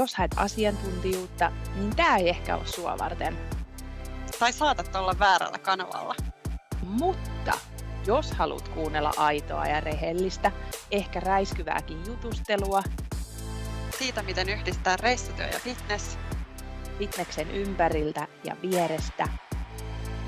[0.00, 3.38] jos haet asiantuntijuutta, niin tämä ei ehkä ole sua varten.
[4.38, 6.14] Tai saatat olla väärällä kanavalla.
[6.82, 7.52] Mutta
[8.06, 10.52] jos haluat kuunnella aitoa ja rehellistä,
[10.90, 12.82] ehkä räiskyvääkin jutustelua,
[13.98, 16.18] Siitä, miten yhdistää reissutyö ja fitness,
[16.98, 19.28] fitneksen ympäriltä ja vierestä,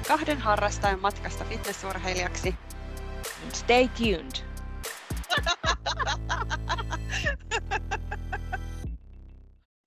[0.09, 2.55] kahden harrastajan matkasta fitnessurheilijaksi,
[3.53, 4.47] stay tuned!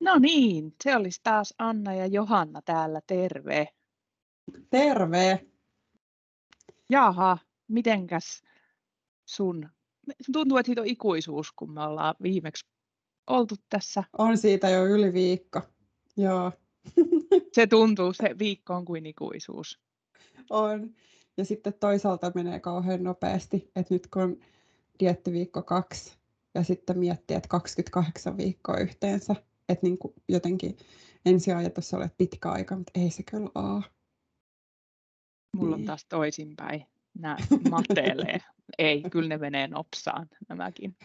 [0.06, 3.68] No niin, se olisi taas Anna ja Johanna täällä, terve.
[4.70, 5.46] Terve!
[6.90, 7.38] Jaha,
[7.68, 8.42] mitenkäs
[9.26, 9.70] sun,
[10.34, 12.66] tuntuu, että siitä on ikuisuus, kun me ollaan viimeksi
[13.28, 14.04] oltu tässä.
[14.18, 15.62] On siitä jo yli viikko.
[16.18, 16.52] Joo,
[17.56, 19.80] Se tuntuu, se viikko on kuin ikuisuus.
[20.50, 20.96] on.
[21.38, 24.38] Ja sitten toisaalta menee kauhean nopeasti, että nyt kun on
[25.00, 26.18] diettiviikko kaksi
[26.56, 29.36] ja sitten miettii, että 28 viikkoa yhteensä,
[29.70, 30.78] että niin kuin jotenkin
[31.26, 33.84] ensiajatus oli, että pitkä aika, mutta ei se kyllä ole.
[35.58, 35.88] Mulla on Niin.
[35.88, 36.86] taas toisinpäin.
[37.20, 37.38] Nämä
[37.70, 38.40] matelee.
[38.78, 40.96] Ei, kyllä ne menee nopsaan nämäkin.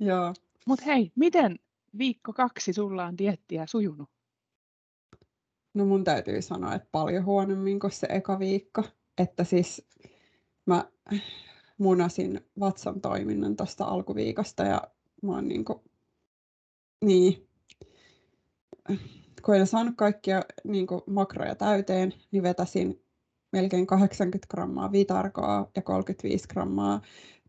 [0.00, 0.34] Joo.
[0.66, 1.58] Mutta hei, miten
[1.98, 4.08] viikko kaksi sulla on diettiä sujunut?
[5.74, 8.84] No mun täytyy sanoa, että paljon huonommin kuin se eka viikko.
[9.18, 9.88] Että siis
[10.66, 10.84] mä
[11.78, 14.82] munasin vatsan toiminnan tuosta alkuviikosta ja
[15.22, 15.84] mä oon niinku,
[17.04, 17.48] niin,
[19.42, 23.02] kun en saanut kaikkia niinku makroja täyteen, niin vetäsin
[23.52, 27.00] melkein 80 grammaa vitarkoa ja 35 grammaa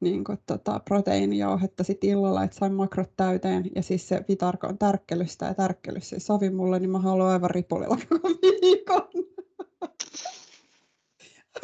[0.02, 3.66] niin kuin, tota, proteiinijauhetta sit illalla, että sain makrot täyteen.
[3.76, 7.52] Ja siis se vitarko on tärkkelystä ja tärkkelys ei sovi mulle, niin mä haluan aivan
[7.52, 8.30] ripulilla koko
[8.62, 9.08] viikon.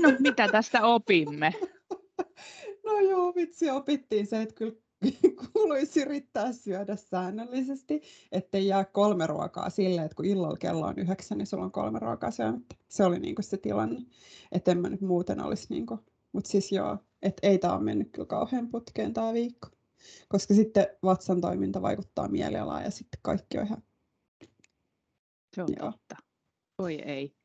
[0.02, 1.54] No, mitä tästä opimme?
[2.86, 4.76] No joo, vitsi, opittiin se, että kyllä
[5.54, 8.02] kuuluisi yrittää syödä säännöllisesti,
[8.32, 12.00] ettei jää kolme ruokaa silleen, että kun illalla kello on yhdeksän, niin sulla on kolme
[12.00, 12.76] ruokaa syömättä.
[12.90, 14.02] Se oli niinku se tilanne,
[14.52, 16.00] että en mä nyt muuten olisi niinku,
[16.32, 19.70] mutta siis joo, että ei tämä ole mennyt kyllä kauhean putkeen tämä viikko.
[20.30, 23.84] Koska sitten vatsan toiminta vaikuttaa mielialaan ja sitten kaikki on ihan,
[25.56, 25.92] Se on Joo.
[25.92, 26.16] totta.
[26.78, 27.36] Oi ei.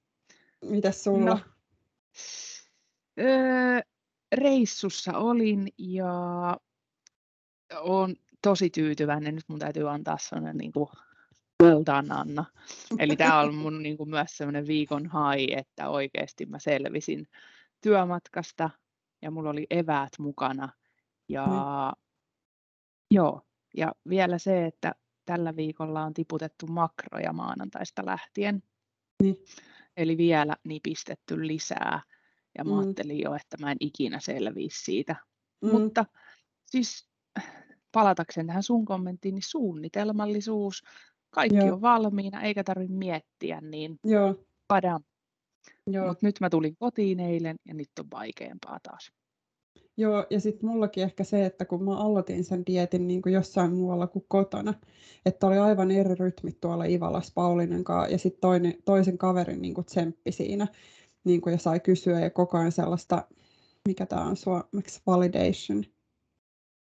[0.65, 1.31] mitäs sulla?
[1.31, 1.41] No,
[3.21, 3.81] öö,
[4.33, 6.57] reissussa olin ja
[7.79, 9.35] olen tosi tyytyväinen.
[9.35, 10.89] Nyt mun täytyy antaa sellainen niin kuin,
[11.63, 12.45] well done, Anna.
[12.99, 17.29] Eli tämä on mun niin kuin, myös sellainen viikon hai, että oikeasti mä selvisin
[17.81, 18.71] työmatkasta
[19.23, 20.69] ja mulla oli eväät mukana.
[21.29, 21.47] Ja
[23.11, 23.43] joo,
[23.77, 24.95] ja vielä se, että
[25.25, 28.63] tällä viikolla on tiputettu makroja maanantaista lähtien.
[29.23, 29.37] Niin.
[29.97, 32.01] Eli vielä nipistetty lisää.
[32.59, 32.79] Ja mä Mm.
[32.79, 35.17] ajattelin jo, että mä en ikinä selviisi siitä.
[35.61, 36.05] Mm, Mutta
[36.67, 37.10] siis
[37.93, 40.83] palatakseen tähän sun kommenttiin, niin suunnitelmallisuus,
[41.31, 41.75] kaikki Joo.
[41.75, 44.35] on valmiina, eikä tarvitse miettiä, niin joo,
[44.69, 45.03] padam.
[45.87, 46.09] joo.
[46.09, 49.13] Mutta nyt mä tulin kotiin eilen ja nyt on vaikeampaa taas.
[49.97, 53.73] Joo, ja sitten mullakin ehkä se, että kun mä aloitin sen dietin niin kuin jossain
[53.73, 54.75] muualla kuin kotona,
[55.27, 59.75] että oli aivan eri rytmit tuolla Ivalas Paulinen kanssa, ja sitten toinen, toisen kaverin niin
[59.75, 60.67] kuin tsemppi siinä,
[61.25, 63.27] niin kuin, ja sai kysyä ja koko ajan sellaista,
[63.89, 65.85] mikä tämä on suomeksi, validation.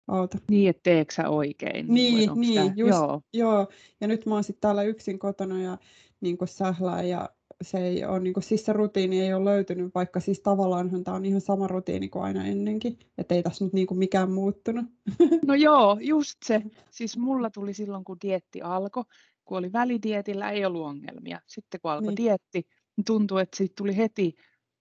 [0.07, 0.37] Auta.
[0.49, 1.87] Niin, että teekö sä oikein?
[1.87, 3.67] Niin, niin, tää- just, Joo, joo.
[4.01, 5.77] Ja nyt mä oon sitten täällä yksin kotona ja
[6.21, 7.29] niin sählää ja
[7.61, 11.17] se ei ole, niin kuin, siis se rutiini ei ole löytynyt, vaikka siis tavallaanhan tämä
[11.17, 14.85] on ihan sama rutiini kuin aina ennenkin, että ei tässä nyt niin kuin mikään muuttunut.
[15.47, 16.61] no joo, just se.
[16.91, 19.03] Siis mulla tuli silloin, kun dietti alkoi,
[19.45, 21.41] kun oli välidietillä, ei ollut ongelmia.
[21.47, 22.17] Sitten kun alkoi Niin.
[22.25, 24.33] dietti, niin tuntui, että siitä tuli heti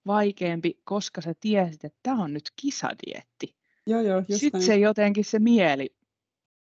[0.06, 3.59] vaikeampi, koska sä tiesit, että tämä on nyt kisadietti.
[3.86, 4.66] Joo, joo, just Sitten näin.
[4.66, 5.94] se jotenkin se mieli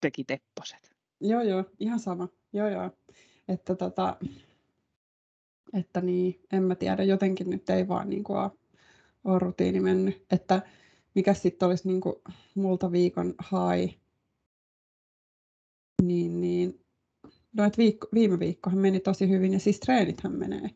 [0.01, 0.95] teki tepposet.
[1.21, 2.27] Joo, joo, ihan sama.
[2.53, 2.91] Joo, joo.
[3.47, 4.17] Että, tota,
[5.73, 8.51] että niin, en mä tiedä, jotenkin nyt ei vaan niin kuin ole,
[9.23, 10.25] ole rutiini mennyt.
[10.31, 10.61] Että
[11.15, 12.15] mikä sitten olisi niin kuin
[12.55, 13.89] multa viikon hai,
[16.01, 16.79] niin, niin
[17.53, 20.69] no, et viikko, viime viikkohan meni tosi hyvin ja siis treenithän menee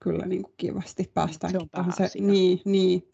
[0.00, 1.10] kyllä niin kuin kivasti.
[1.14, 2.22] Päästäänkin tuohon se, pääasia.
[2.22, 3.08] niin, niin,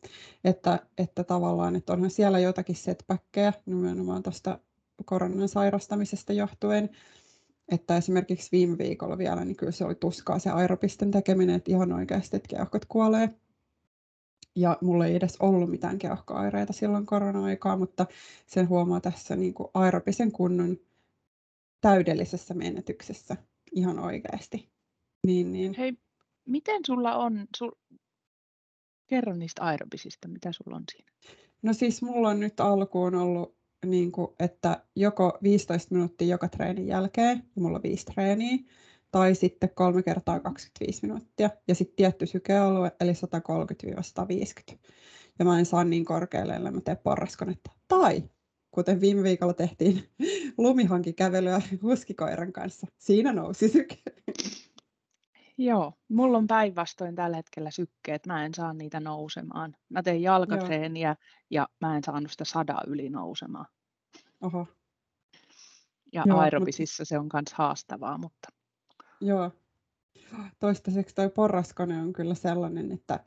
[0.45, 4.59] että, että tavallaan, että onhan siellä jotakin setbackkejä nimenomaan tuosta
[5.05, 6.91] koronan sairastamisesta johtuen,
[7.69, 11.93] että esimerkiksi viime viikolla vielä, niin kyllä se oli tuskaa se aerobisten tekeminen, että ihan
[11.93, 13.31] oikeasti, että keuhkot kuolee.
[14.57, 18.07] Ja mulla ei edes ollut mitään keuhkoaireita silloin korona-aikaa, mutta
[18.47, 20.77] sen huomaa tässä niin kuin aerobisen kunnon
[21.81, 23.37] täydellisessä menetyksessä
[23.73, 24.71] ihan oikeasti.
[25.27, 25.75] Niin, niin.
[25.79, 25.99] Hei,
[26.47, 27.71] miten sulla on, sul...
[29.07, 31.13] kerro niistä aerobisista, mitä sulla on siinä?
[31.63, 33.57] No siis mulla on nyt alkuun ollut
[33.87, 38.59] niin kuin, että joko 15 minuuttia joka treenin jälkeen, mulla on viisi treeniä,
[39.11, 43.13] tai sitten kolme kertaa 25 minuuttia, ja sitten tietty sykealue, eli
[44.73, 44.77] 130-150.
[45.39, 47.71] Ja mä en saa niin korkealle, ellei mä teen porraskonetta.
[47.89, 48.23] Tai,
[48.71, 50.05] kuten viime viikolla tehtiin
[50.59, 53.97] lumihankikävelyä huskikoiran kanssa, siinä nousi syke.
[55.59, 59.77] Joo, mulla on päinvastoin tällä hetkellä sykkeet, mä en saa niitä nousemaan.
[59.89, 61.17] Mä teen jalkatreeniä Joo.
[61.51, 63.67] ja mä en saanut sitä sada yli nousemaan.
[64.41, 64.67] Oho.
[66.13, 67.09] Ja Joo, aerobisissa mutta...
[67.09, 68.49] se on myös haastavaa, mutta...
[69.21, 69.51] Joo.
[70.59, 73.25] Toistaiseksi toi porraskone on kyllä sellainen, että,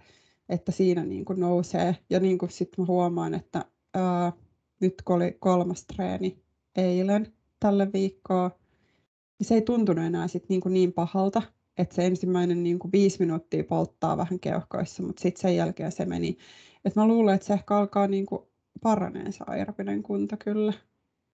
[0.49, 1.97] että siinä niin kuin nousee.
[2.09, 4.31] Ja niin kuin sit mä huomaan, että ää,
[4.79, 6.43] nyt kun oli kolmas treeni
[6.75, 8.51] eilen tälle viikkoa,
[9.39, 11.41] niin se ei tuntunut enää sit niin, kuin niin pahalta
[11.79, 16.05] että se ensimmäinen niin kuin viisi minuuttia polttaa vähän keuhkoissa, mutta sitten sen jälkeen se
[16.05, 16.37] meni.
[16.85, 18.41] Et mä luulen, että se ehkä alkaa niin kuin
[18.81, 20.73] paraneen se aerobinen kunta kyllä.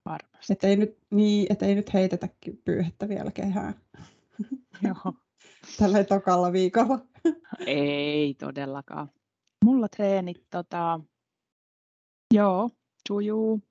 [0.05, 0.53] Varmasti.
[0.53, 2.29] Että ei nyt, niin, et ei nyt heitetä
[2.65, 3.73] pyyhettä vielä kehään.
[4.87, 5.13] Joo.
[5.77, 6.99] Tällä tokalla viikolla.
[7.65, 9.11] ei todellakaan.
[9.65, 10.99] Mulla treenit, tota,
[12.33, 12.69] joo,
[13.07, 13.61] sujuu.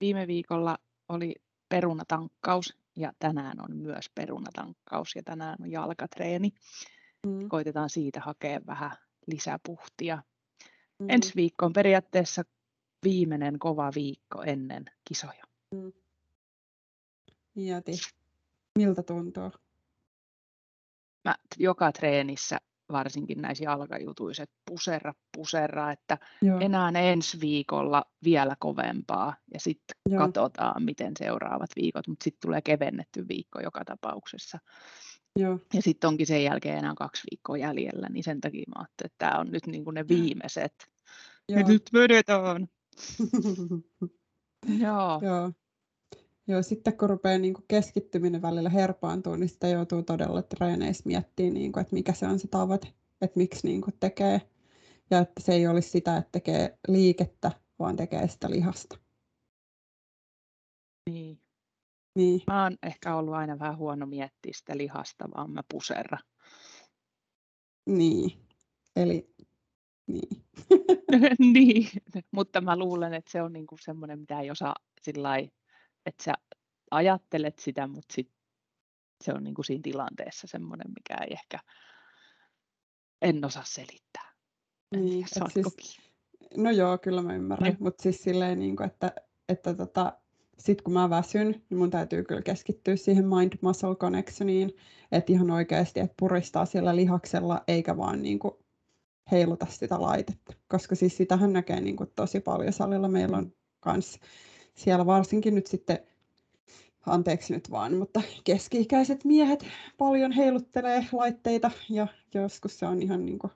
[0.00, 1.34] Viime viikolla oli
[1.68, 6.50] perunatankkaus ja tänään on myös perunatankkaus ja tänään on jalkatreeni.
[7.26, 7.48] Mm.
[7.48, 8.96] Koitetaan siitä hakea vähän
[9.26, 10.22] lisäpuhtia.
[10.98, 11.10] Mm.
[11.10, 12.42] Ensi viikko on periaatteessa
[13.04, 15.44] viimeinen kova viikko ennen kisoja.
[15.74, 15.92] Mm.
[17.56, 17.92] Jäti.
[18.78, 19.50] Miltä tuntuu?
[21.24, 22.58] Mä joka treenissä
[22.92, 26.60] varsinkin näissä jalkajutuissa, että puserra, puserra, että Joo.
[26.60, 33.28] enää ensi viikolla vielä kovempaa ja sitten katsotaan, miten seuraavat viikot, mutta sitten tulee kevennetty
[33.28, 34.58] viikko joka tapauksessa.
[35.38, 35.58] Joo.
[35.74, 39.18] Ja sitten onkin sen jälkeen enää kaksi viikkoa jäljellä, niin sen takia mä ajattelin, että
[39.18, 40.74] tämä on nyt niin kuin ne viimeiset.
[41.48, 41.60] Joo.
[41.60, 42.68] Ja nyt vedetään.
[44.84, 45.20] Joo.
[45.22, 45.52] Joo.
[46.48, 51.54] Joo, sitten kun rupeaa niin kuin keskittyminen välillä herpaantuu, niin sitä joutuu todella treeneissä miettimään,
[51.54, 52.88] niin kuin, että mikä se on se tavoite,
[53.20, 54.40] että miksi niin kuin tekee.
[55.10, 58.98] Ja että se ei olisi sitä, että tekee liikettä, vaan tekee sitä lihasta.
[61.10, 61.40] Niin.
[62.16, 62.40] niin.
[62.46, 66.18] Mä oon ehkä ollut aina vähän huono miettiä sitä lihasta, vaan mä puserra.
[67.86, 68.30] Niin,
[68.96, 69.34] eli
[70.06, 70.44] niin.
[71.52, 71.88] niin,
[72.34, 75.30] mutta mä luulen, että se on niinku semmoinen, mitä ei osaa sillä
[76.06, 76.32] että sä
[76.90, 78.30] ajattelet sitä, mutta sit
[79.24, 81.58] se on niin kuin siinä tilanteessa semmoinen, mikä ei ehkä,
[83.22, 84.32] en osaa selittää.
[84.92, 86.00] En niin, tiedä, siis,
[86.56, 87.82] no joo, kyllä mä ymmärrän, niin.
[87.82, 89.12] mutta siis silleen, niin kuin, että,
[89.48, 90.12] että tota,
[90.58, 94.76] sitten kun mä väsyn, niin mun täytyy kyllä keskittyä siihen mind-muscle connectioniin,
[95.12, 98.54] että ihan oikeasti, että puristaa siellä lihaksella, eikä vaan niin kuin
[99.32, 103.08] heiluta sitä laitetta, koska siis sitähän näkee niin kuin tosi paljon salilla.
[103.08, 104.18] Meillä on kans
[104.74, 105.98] siellä varsinkin nyt sitten,
[107.06, 109.66] anteeksi nyt vaan, mutta keski-ikäiset miehet
[109.98, 113.50] paljon heiluttelee laitteita ja joskus se on ihan niin kuin,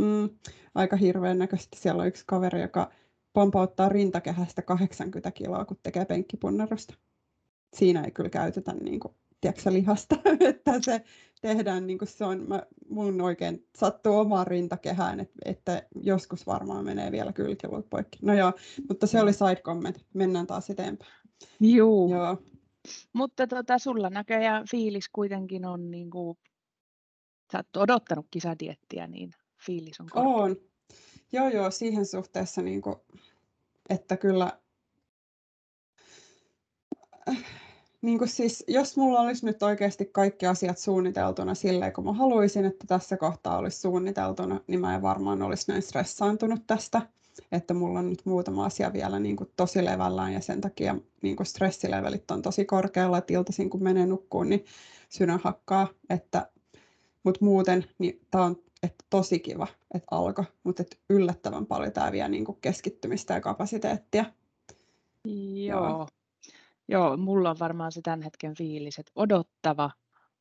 [0.00, 0.30] mm,
[0.74, 1.76] aika hirveän näköistä.
[1.80, 2.90] Siellä on yksi kaveri, joka
[3.32, 6.94] pompauttaa rintakehästä 80 kiloa, kun tekee penkkipunnerusta.
[7.76, 10.16] Siinä ei kyllä käytetä niin kuin, tiedätkö, lihasta,
[10.50, 11.04] että se
[11.40, 16.84] tehdään niin kuin se on, mä, mun oikein sattuu omaan rintakehään, että, että joskus varmaan
[16.84, 18.18] menee vielä kylkiluut poikki.
[18.22, 18.52] No joo,
[18.88, 21.12] mutta se oli side comment, mennään taas eteenpäin.
[21.60, 22.10] Juu.
[22.10, 22.42] Joo.
[23.12, 26.38] Mutta tota, sulla näköjään fiilis kuitenkin on, niin kuin,
[27.52, 29.30] sä oot odottanut kisadiettiä, niin
[29.66, 30.32] fiilis on korkea.
[30.32, 30.56] On.
[31.32, 32.96] Joo, joo, siihen suhteessa, niin kuin,
[33.88, 34.60] että kyllä
[38.02, 42.64] niin kuin siis, jos mulla olisi nyt oikeasti kaikki asiat suunniteltuna silleen, kun mä haluaisin,
[42.64, 47.02] että tässä kohtaa olisi suunniteltuna, niin mä en varmaan olisi näin stressaantunut tästä.
[47.52, 51.36] Että mulla on nyt muutama asia vielä niin kuin tosi levällään ja sen takia niin
[51.36, 54.64] kuin stressilevelit on tosi korkealla, että iltaisin kun menee nukkuun, niin
[55.08, 55.88] sydän hakkaa.
[56.10, 56.50] Että,
[57.24, 62.12] mutta muuten niin tämä on että tosi kiva, että alkoi, mutta että yllättävän paljon tämä
[62.12, 64.24] vie niin kuin keskittymistä ja kapasiteettia.
[65.24, 65.86] Joo.
[65.86, 66.08] Joo.
[66.90, 69.90] Joo, mulla on varmaan se tämän hetken fiilis, että odottava,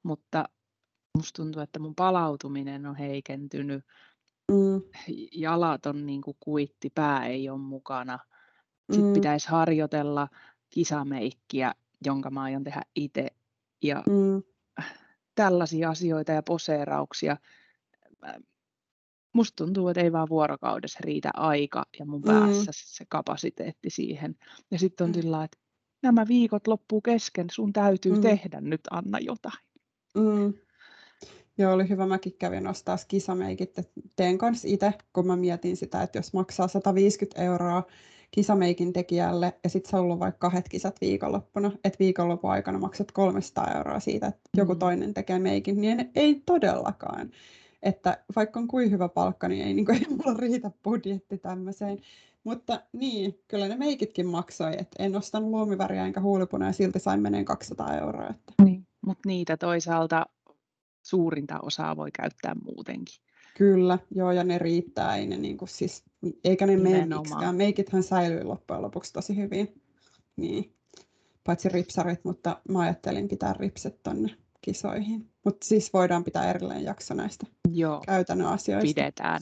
[0.03, 0.49] mutta
[1.17, 3.85] musta tuntuu, että mun palautuminen on heikentynyt.
[4.51, 4.81] Mm.
[5.31, 8.19] Jalat on niin kuin kuitti, pää ei ole mukana.
[8.91, 9.13] Sitten mm.
[9.13, 10.27] pitäisi harjoitella
[10.69, 11.73] kisameikkiä,
[12.05, 13.27] jonka mä aion tehdä itse.
[13.83, 14.43] Ja mm.
[15.35, 17.37] tällaisia asioita ja poseerauksia.
[19.33, 22.73] Musta tuntuu, että ei vaan vuorokaudessa riitä aika ja mun päässä mm.
[22.73, 24.35] se kapasiteetti siihen.
[24.71, 25.13] Ja sitten on mm.
[25.13, 25.57] sillä että
[26.01, 28.21] nämä viikot loppuu kesken, sun täytyy mm.
[28.21, 29.59] tehdä nyt Anna jotain.
[30.15, 30.53] Mm.
[31.57, 32.07] Joo, oli hyvä.
[32.07, 36.67] Mäkin kävin ostaa kisameikit, että teen kanssa itse, kun mä mietin sitä, että jos maksaa
[36.67, 37.83] 150 euroa
[38.31, 43.71] kisameikin tekijälle ja sitten sulla on vaikka kahdet kisat viikonloppuna, että viikonlopun aikana maksat 300
[43.77, 44.79] euroa siitä, että joku Mm.
[44.79, 47.31] toinen tekee meikin, niin ei todellakaan.
[47.83, 51.99] Että vaikka on kuin hyvä palkka, niin ei, niin kuin, ei mulla riitä budjetti tämmöiseen.
[52.43, 57.21] Mutta niin, kyllä ne meikitkin maksoi, että en ostanut luomiväriä enkä huulipuna ja silti sain
[57.21, 58.27] meneen 200 euroa.
[58.29, 58.53] Että.
[58.63, 58.87] Niin.
[59.05, 60.25] Mutta niitä toisaalta
[61.01, 63.15] suurinta osaa voi käyttää muutenkin.
[63.57, 66.03] Kyllä, joo, ja ne riittää, ei ne niin kuin siis,
[66.43, 67.55] eikä ne mene miksikään.
[67.55, 69.81] Meikithän säilyy loppujen lopuksi tosi hyvin,
[70.35, 70.75] niin,
[71.43, 75.31] paitsi ripsarit, mutta mä ajattelin pitää ripset tonne kisoihin.
[75.45, 78.87] Mutta siis voidaan pitää erilleen jakso näistä Joo, käytännön asioista.
[78.87, 79.41] pidetään.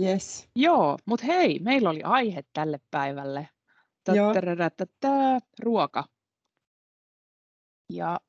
[0.00, 0.48] Yes.
[0.56, 3.48] Joo, mutta hei, meillä oli aihe tälle päivälle.
[5.62, 6.04] Ruoka.
[7.92, 8.20] Ja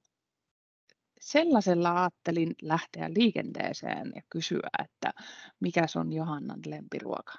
[1.22, 5.14] sellaisella ajattelin lähteä liikenteeseen ja kysyä, että
[5.60, 7.34] mikä on Johannan lempiruoka?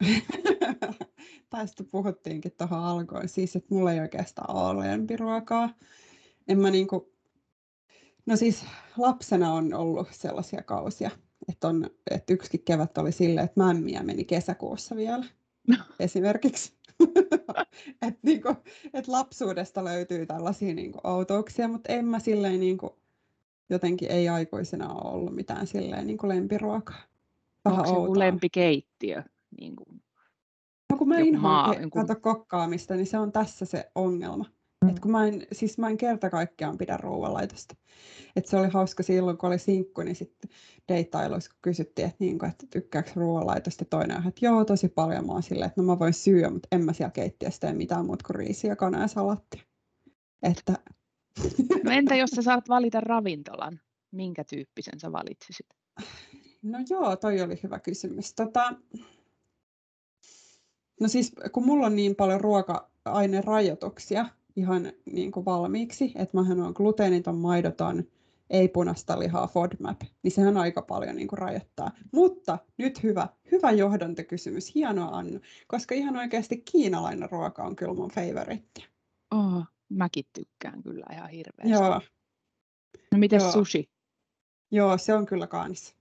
[1.50, 5.70] Tästä puhuttiinkin tuohon alkuun, siis että mulla ei oikeastaan ole lempiruokaa.
[6.48, 7.12] En mä niinku...
[8.26, 8.64] No siis
[8.96, 11.10] lapsena on ollut sellaisia kausia,
[11.48, 15.24] että, on, että yksikin kevät oli silleen, että mämmiä meni kesäkuussa vielä
[16.00, 16.72] esimerkiksi.
[18.02, 18.56] että niinku,
[18.94, 22.98] et lapsuudesta löytyy tällaisia niinku outouksia, mutta en mä silleen niinku,
[23.70, 27.02] jotenkin ei aikuisena ole ollut mitään silleen niinku lempiruokaa.
[27.64, 29.22] Vähän Onko se lempikeittiö?
[29.60, 30.02] Niin kuin,
[30.92, 34.44] No kun mä inhoan maa- kato kokkaamista, niin se on tässä se ongelma.
[34.82, 34.88] Mm.
[34.88, 37.74] Et kun mä en, siis mä en kerta kaikkiaan pidä ruoanlaitosta.
[38.36, 40.50] Et se oli hauska silloin, kun oli sinkku, niin sitten
[40.88, 43.84] deittailuissa kun kysyttiin, että, niinku, että tykkääkö ruoanlaitosta.
[43.84, 45.26] Toinen että joo, tosi paljon.
[45.26, 48.06] Mä oon silleen, että no mä voin syödä, mutta en mä siellä keittiössä tee mitään
[48.06, 49.62] muuta kuin riisiä, kanaa ja salattia.
[50.42, 50.72] Että
[51.84, 53.80] no entä jos sä saat valita ravintolan?
[54.10, 55.66] Minkä tyyppisen sä valitsisit?
[56.62, 58.34] No joo, toi oli hyvä kysymys.
[58.34, 58.72] Tota,
[61.00, 66.72] no siis kun mulla on niin paljon ruoka-ainerajoituksia ihan niin kuin valmiiksi, että mähän on
[66.76, 68.04] gluteeniton, maidoton,
[68.50, 71.90] ei punaista lihaa, FODMAP, niin sehän aika paljon niin kuin rajoittaa.
[72.12, 78.10] Mutta nyt hyvä, hyvä johdantokysymys, hienoa Annu, koska ihan oikeasti kiinalainen ruoka on kyllä mun
[78.10, 78.86] favoritti.
[79.34, 81.72] Oh, mäkin tykkään kyllä ihan hirveästi.
[81.72, 82.00] Joo,
[83.12, 83.52] No miten joo.
[83.52, 83.90] sushi?
[84.70, 85.96] Joo, se on kyllä kans.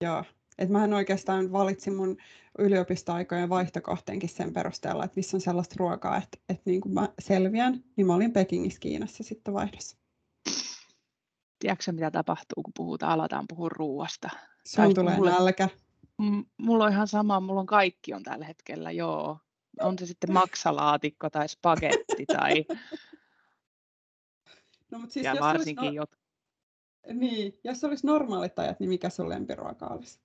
[0.00, 0.24] Joo.
[0.58, 2.16] Et mähän oikeastaan valitsin mun
[2.58, 7.84] yliopistoaikojen vaihtokohteenkin sen perusteella, että missä on sellaista ruokaa, että, että niin kuin mä selviän,
[7.96, 9.96] niin mä olin Pekingissä Kiinassa sitten vaihdossa.
[11.58, 14.28] Tiedätkö mitä tapahtuu, kun puhutaan, aletaan puhua ruuasta?
[14.66, 15.68] Sun Tai tulee mulle- nälkä.
[16.22, 19.38] M- mulla on ihan sama, mulla on kaikki on tällä hetkellä, joo.
[19.80, 22.64] On se sitten maksalaatikko tai spagetti tai
[24.90, 26.10] No, mutta siis ja jos varsinkin olisi, jot...
[27.06, 30.20] no, niin, jos olisi normaalit ajat, niin mikä sun lempiruoka olisi?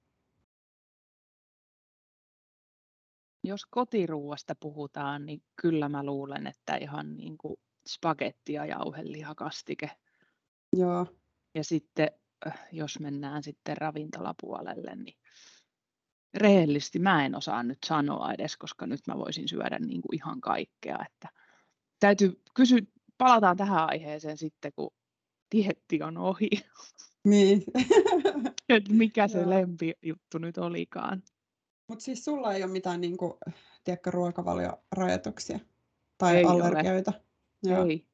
[3.47, 9.91] Jos kotiruuasta puhutaan, niin kyllä mä luulen, että ihan niin kuin spagetti ja jauhelihakastike.
[10.73, 11.07] Joo,
[11.55, 12.11] Ja sitten
[12.47, 15.17] äh, jos mennään sitten ravintolapuolelle, niin
[16.33, 20.41] rehellisesti mä en osaa nyt sanoa edes, koska nyt mä voisin syödä niin kuin ihan
[20.41, 20.97] kaikkea.
[21.05, 21.29] Että
[21.99, 22.79] täytyy kysyä,
[23.17, 24.93] palataan tähän aiheeseen sitten, kun
[25.55, 26.49] dietti on ohi,
[27.23, 27.63] niin.
[28.89, 31.23] mikä se lempijuttu nyt olikaan.
[31.87, 33.33] Mutta siis sulla ei ole mitään niin kuin,
[33.83, 35.59] tiedätkö, ruokavaliorajoituksia
[36.17, 36.53] tai Ei ole.
[36.53, 37.13] allergioita?
[37.63, 37.85] Joo.
[37.85, 38.07] Ei.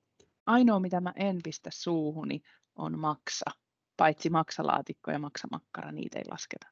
[0.45, 2.41] Ainoa, mitä mä en pistä suuhuni,
[2.75, 3.45] on maksa.
[3.97, 6.67] Paitsi maksalaatikko ja maksamakkara, niitä ei lasketa.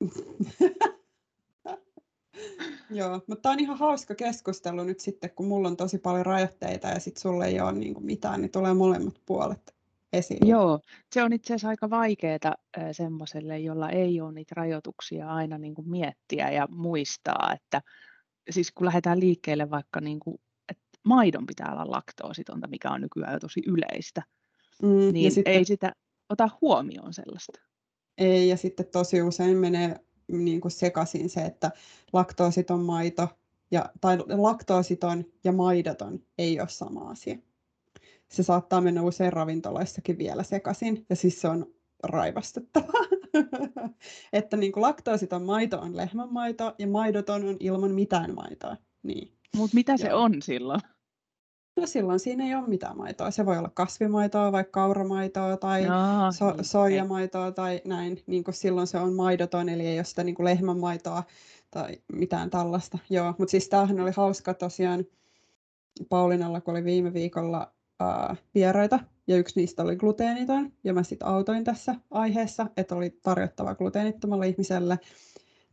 [2.90, 6.88] Joo, mutta tämä on ihan hauska keskustelu nyt sitten, kun mulla on tosi paljon rajoitteita
[6.88, 9.74] ja sitten sulla ei ole niin mitään, niin tulee molemmat puolet
[10.12, 10.48] esiin.
[10.48, 10.80] Joo,
[11.12, 12.54] se on itse asiassa aika vaikeaa
[12.92, 17.82] semmoiselle, jolla ei ole niitä rajoituksia aina niin kuin miettiä ja muistaa, että
[18.50, 23.32] siis kun lähdetään liikkeelle vaikka niin kuin, että maidon pitää olla laktoositonta, mikä on nykyään
[23.32, 24.22] jo tosi yleistä,
[24.82, 25.92] Mm, niin sitten, ei sitä
[26.28, 27.60] ota huomioon sellaista.
[28.18, 29.96] ei, ja sitten tosi usein menee
[30.32, 31.70] niin kuin sekaisin se, että
[32.12, 33.28] laktoositon maito
[33.70, 37.38] ja, tai laktoositon ja maidoton ei ole sama asia.
[38.32, 41.66] Se saattaa mennä usein ravintoloissakin vielä sekaisin, ja siis se on
[42.02, 43.02] raivastuttavaa.
[44.32, 48.76] että niin kuin laktoositon maito on lehmänmaito ja maidoton on ilman mitään maitoa.
[49.02, 49.32] Niin.
[49.56, 50.22] Mutta mitä se Joo.
[50.22, 50.80] on silloin?
[51.76, 53.30] No silloin siinä ei ole mitään maitoa.
[53.30, 56.64] Se voi olla kasvimaitoa, vaikka kauramaitoa tai so- niin, okei.
[56.64, 58.22] soijamaitoa tai näin.
[58.26, 61.22] Niin kuin silloin se on maidoton, eli ei ole sitä niin kuin lehmänmaitoa
[61.70, 62.98] tai mitään tällaista.
[63.10, 65.04] Joo, mutta siis tämähän oli hauska tosiaan
[66.08, 71.28] Paulinalla, kun oli viime viikolla ää, vieraita, ja yksi niistä oli gluteeniton, ja mä sitten
[71.28, 74.98] autoin tässä aiheessa, että oli tarjottava gluteenittomalle ihmiselle,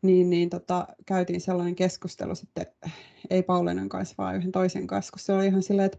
[0.02, 2.66] niin, niin tota, käytiin sellainen keskustelu sitten,
[3.30, 5.98] ei Paulinan kanssa, vaan yhden toisen kanssa, kun se oli ihan silleen, että,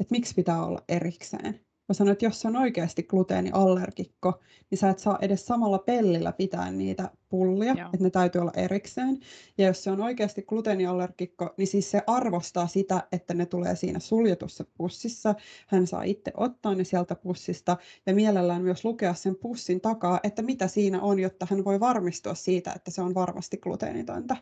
[0.00, 1.65] että miksi pitää olla erikseen.
[1.88, 4.40] Mä sanoin, että jos on oikeasti gluteeniallergikko,
[4.70, 7.90] niin sä et saa edes samalla pellillä pitää niitä pullia, Joo.
[7.92, 9.18] että ne täytyy olla erikseen.
[9.58, 13.98] Ja jos se on oikeasti gluteeniallergikko, niin siis se arvostaa sitä, että ne tulee siinä
[13.98, 15.34] suljetussa pussissa.
[15.66, 17.76] Hän saa itse ottaa ne sieltä pussista
[18.06, 22.34] ja mielellään myös lukea sen pussin takaa, että mitä siinä on, jotta hän voi varmistua
[22.34, 24.36] siitä, että se on varmasti gluteenitonta.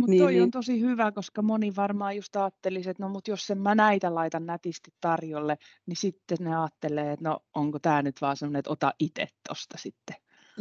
[0.00, 0.42] Mutta niin, toi niin.
[0.42, 4.14] on tosi hyvä, koska moni varmaan just ajattelisi, että no mut jos en mä näitä
[4.14, 8.70] laitan nätisti tarjolle, niin sitten ne ajattelee, että no onko tämä nyt vaan semmoinen, että
[8.70, 10.16] ota itse tosta sitten.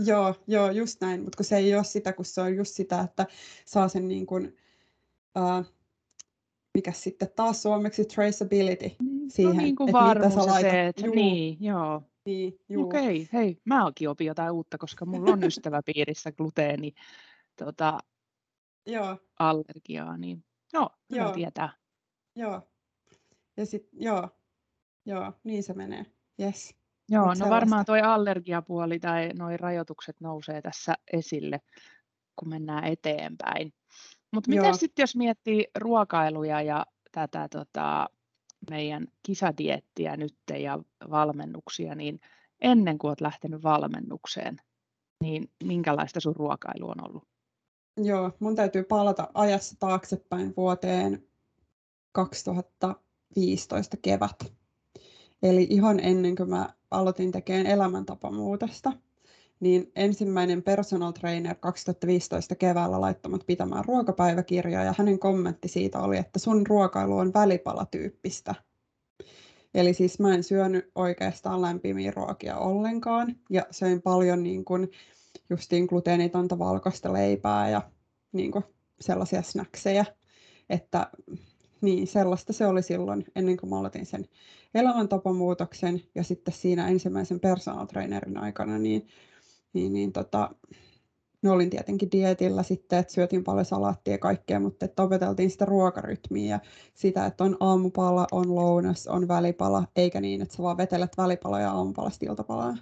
[0.06, 3.01] Joo, joo, just näin, mutta kun se ei ole sitä, kun se on just sitä,
[3.01, 3.25] että
[3.65, 4.58] saa sen niin kuin,
[6.74, 10.72] mikä sitten taas suomeksi traceability mm, no siihen, no niin kuin että mitä sä laitat.
[10.72, 12.01] Se, että, juu, niin, joo.
[12.25, 16.94] Niin, Okei, okay, hei, mä oonkin opin jotain uutta, koska mulla on ystäväpiirissä gluteeni
[17.56, 18.00] tota,
[18.86, 19.18] Joo.
[19.39, 21.32] allergiaa, niin joo, joo.
[21.32, 21.70] tietää.
[22.36, 22.62] Joo.
[23.58, 24.30] Ja sit, joo,
[25.06, 26.06] joo, niin se menee.
[26.42, 26.75] Yes.
[27.10, 31.62] Joo, no varmaan toi allergiapuoli tai nuo rajoitukset nousee tässä esille,
[32.36, 33.74] kun mennään eteenpäin.
[34.34, 38.10] Mutta miten sitten, jos miettii ruokailuja ja tätä tota,
[38.70, 42.20] meidän kisadiettiä nyt ja valmennuksia, niin
[42.62, 44.58] ennen kuin olet lähtenyt valmennukseen,
[45.22, 47.27] niin minkälaista sun ruokailu on ollut?
[47.98, 51.24] Joo, mun täytyy palata ajassa taaksepäin vuoteen
[52.12, 54.54] 2015 kevät.
[55.44, 58.94] Eli ihan ennen kuin mä aloitin tekemään elämäntapamuutosta,
[59.60, 66.40] niin ensimmäinen personal trainer 2015 keväällä laittamat pitämään ruokapäiväkirjaa ja hänen kommentti siitä oli, että
[66.40, 68.56] sun ruokailu on välipalatyyppistä.
[69.74, 74.92] Eli siis mä en syönyt oikeastaan lämpimiä ruokia ollenkaan ja söin paljon niin kuin
[75.50, 77.82] justiin gluteenitonta valkoista leipää ja
[78.31, 78.64] niin kuin
[79.00, 80.05] sellaisia snackseja,
[80.70, 81.12] että
[81.81, 84.25] niin sellaista se oli silloin ennen kuin mä aloitin sen
[84.74, 89.08] elämäntapamuutoksen ja sitten siinä ensimmäisen personal trainerin aikana, niin,
[89.74, 90.50] niin, niin tota,
[91.42, 95.66] me olin tietenkin dietillä sitten, että syötiin paljon salaattia ja kaikkea, mutta että opeteltiin sitä
[95.66, 96.60] ruokarytmiä ja
[96.94, 101.64] sitä, että on aamupala, on lounas, on välipala, eikä niin, että sä vaan vetelet välipaloja
[101.64, 102.77] ja aamupalasta iltapalaa.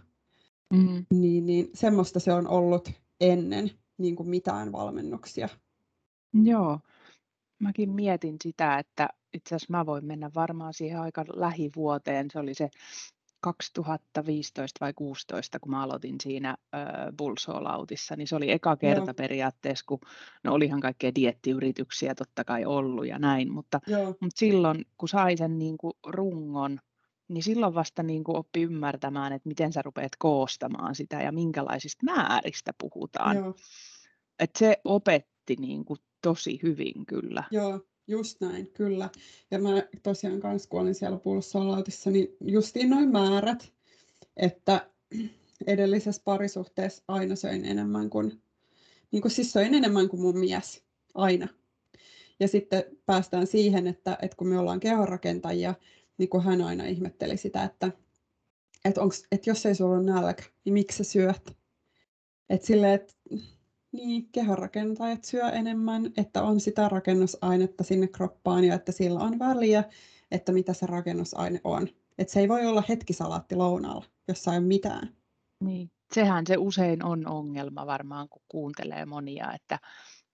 [0.74, 1.06] Mm.
[1.10, 5.50] Niin, niin semmoista se on ollut ennen niin kuin mitään valmennuksia.
[6.44, 6.80] Joo,
[7.60, 12.28] mäkin mietin sitä, että itse asiassa mä voin mennä varmaan siihen aika lähivuoteen.
[12.32, 12.70] Se oli se
[13.44, 19.14] 2015 vai 2016, kun mä aloitin siinä äh, niin se oli eka kerta Joo.
[19.14, 20.00] periaatteessa, kun
[20.44, 23.80] no olihan kaikkea diettiyrityksiä totta kai ollut ja näin, mutta,
[24.22, 26.80] mutta silloin kun sai sen niin kuin rungon,
[27.28, 32.06] niin silloin vasta niin kuin oppi ymmärtämään, että miten sä rupeat koostamaan sitä ja minkälaisista
[32.06, 33.36] määristä puhutaan.
[33.38, 33.56] Joo.
[34.40, 37.44] Et se opetti niin kuin tosi hyvin kyllä.
[37.52, 39.10] Joo, just näin, kyllä.
[39.52, 39.70] Ja mä
[40.04, 43.74] tosiaan kanssa, kun olin siellä pulssolautissa, niin justiin noin määrät,
[44.38, 44.90] että
[45.68, 48.42] edellisessä parisuhteessa aina söin enemmän kuin,
[49.12, 50.84] niin kuin siis söin enemmän kuin mun mies,
[51.14, 51.48] aina.
[52.40, 55.74] Ja sitten päästään siihen, että, että kun me ollaan kehonrakentajia,
[56.18, 57.92] niin kuin hän aina ihmetteli sitä, että,
[58.86, 61.58] että, onks, että jos ei sulla ole nälkä, niin miksi sä syöt?
[62.50, 63.14] Että silleen, että
[63.92, 69.84] niin, kehonrakentajat syö enemmän, että on sitä rakennusainetta sinne kroppaan ja että sillä on väliä,
[70.32, 71.88] että mitä se rakennusaine on.
[72.18, 75.16] Että se ei voi olla hetkisalaatti lounaalla, jos ei ole mitään.
[75.64, 79.80] Niin, sehän se usein on ongelma varmaan, kun kuuntelee monia, että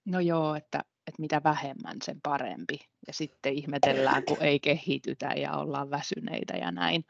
[0.06, 2.80] no joo, että, että mitä vähemmän sen parempi.
[3.08, 7.06] Ja sitten ihmetellään, kun ei kehitytä ja ollaan väsyneitä ja näin.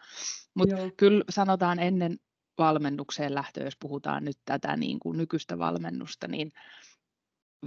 [0.53, 2.17] Mutta kyllä sanotaan ennen
[2.57, 6.51] valmennukseen lähtö, jos puhutaan nyt tätä niin kuin nykyistä valmennusta, niin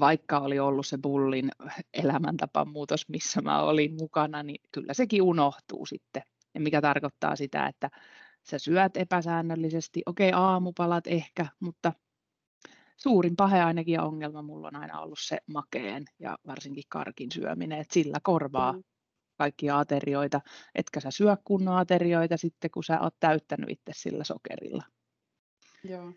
[0.01, 1.51] vaikka oli ollut se bullin
[1.95, 6.23] elämäntapamuutos, missä mä olin mukana, niin kyllä sekin unohtuu sitten.
[6.55, 7.91] Ja mikä tarkoittaa sitä, että
[8.43, 11.93] sä syöt epäsäännöllisesti, okei aamupalat ehkä, mutta
[12.97, 17.81] suurin pahe ainakin ja ongelma mulla on aina ollut se makeen ja varsinkin karkin syöminen,
[17.81, 18.83] että sillä korvaa mm.
[19.39, 20.41] kaikkia aterioita,
[20.75, 24.83] etkä sä syö kunnon aterioita sitten, kun sä oot täyttänyt itse sillä sokerilla.
[25.85, 26.13] Joo.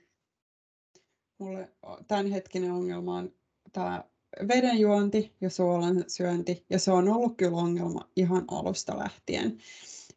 [1.39, 1.71] Mulle
[2.07, 3.31] tämänhetkinen ongelma on
[3.71, 4.03] tämä
[4.47, 9.57] vedenjuonti ja suolan syönti, ja se on ollut kyllä ongelma ihan alusta lähtien.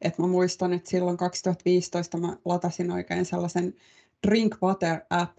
[0.01, 3.75] Et mä muistan, että silloin 2015 mä latasin oikein sellaisen
[4.27, 5.39] Drink Water app,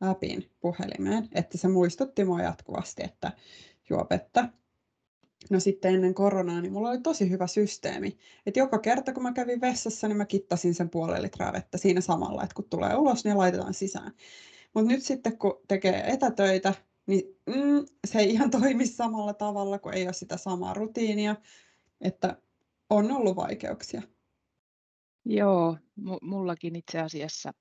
[0.00, 3.32] appin puhelimeen, että se muistutti mua jatkuvasti, että
[3.90, 4.48] juo vettä.
[5.50, 8.18] No sitten ennen koronaa, niin mulla oli tosi hyvä systeemi.
[8.46, 12.00] Että joka kerta, kun mä kävin vessassa, niin mä kittasin sen puoli litraa vettä siinä
[12.00, 14.12] samalla, että kun tulee ulos, niin laitetaan sisään.
[14.74, 16.74] Mutta nyt sitten, kun tekee etätöitä,
[17.06, 21.36] niin mm, se ei ihan toimi samalla tavalla, kun ei ole sitä samaa rutiinia,
[22.00, 22.42] että
[22.90, 24.02] on ollut vaikeuksia.
[25.24, 25.76] Joo,
[26.22, 27.52] mullakin itse asiassa,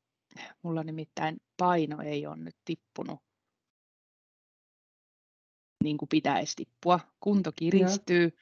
[0.63, 3.19] mulla nimittäin paino ei ole nyt tippunut
[5.83, 6.99] niin kuin pitäisi tippua.
[7.19, 8.33] Kunto kiristyy Joo.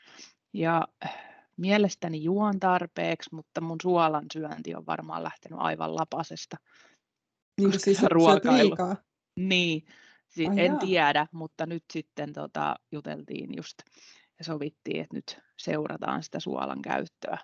[0.54, 0.88] ja
[1.58, 6.58] mielestäni juon tarpeeksi, mutta mun suolan syönti on varmaan lähtenyt aivan lapasesta.
[7.58, 8.76] Niin koska siis ruokailu.
[9.40, 9.86] Niin,
[10.28, 10.80] siis en jaa.
[10.80, 13.78] tiedä, mutta nyt sitten tota, juteltiin just
[14.40, 17.38] ja sovittiin, että nyt seurataan sitä suolan käyttöä.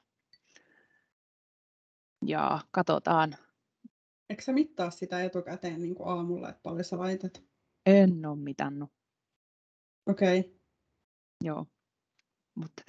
[2.26, 3.36] Ja katsotaan.
[4.30, 7.44] Eikö sä mittaa sitä etukäteen niin kuin aamulla, että paljon sä laitat?
[7.86, 8.90] En ole mitannut.
[10.06, 10.40] Okei.
[10.40, 10.52] Okay.
[11.44, 11.66] Joo.
[12.56, 12.84] Mutta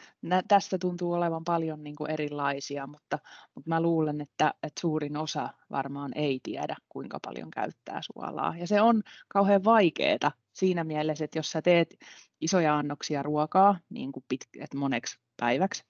[0.49, 3.19] tästä tuntuu olevan paljon niin kuin erilaisia, mutta,
[3.55, 8.57] mutta mä luulen, että, että suurin osa varmaan ei tiedä, kuinka paljon käyttää suolaa.
[8.57, 11.97] Ja se on kauhean vaikeaa siinä mielessä, että jos sä teet
[12.41, 15.85] isoja annoksia ruokaa niin kuin pit, että moneksi päiväksi,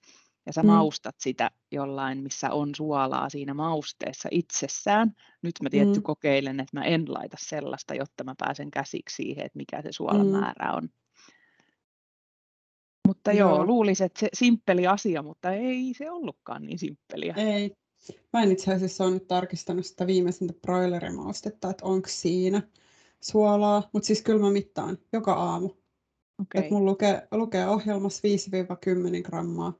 [0.45, 0.67] ja sä mm.
[0.67, 5.15] maustat sitä jollain, missä on suolaa siinä mausteessa itsessään.
[5.41, 6.03] Nyt mä tietty mm.
[6.03, 10.27] kokeilen, että mä en laita sellaista, jotta mä pääsen käsiksi siihen, että mikä se suolan
[10.27, 10.31] mm.
[10.31, 10.89] määrä on.
[13.07, 17.33] Mutta joo, joo luulisin, että se simppeli asia, mutta ei se ollutkaan niin simppeliä.
[17.37, 17.75] Ei.
[18.33, 22.61] Mä en itse asiassa ole nyt tarkistanut sitä viimeisintä broilerimaustetta, että onko siinä
[23.21, 25.65] suolaa, mutta siis kyllä mä mittaan joka aamu.
[26.41, 26.61] Okay.
[26.61, 28.27] Että mun lukee, lukee ohjelmassa
[29.19, 29.73] 5-10 grammaa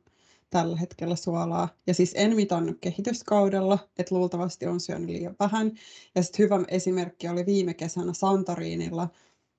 [0.56, 1.70] tällä hetkellä suolaa.
[1.88, 5.72] Ja siis en mitannut kehityskaudella, että luultavasti on syönyt liian vähän.
[6.16, 9.10] Ja sitten hyvä esimerkki oli viime kesänä Santariinilla,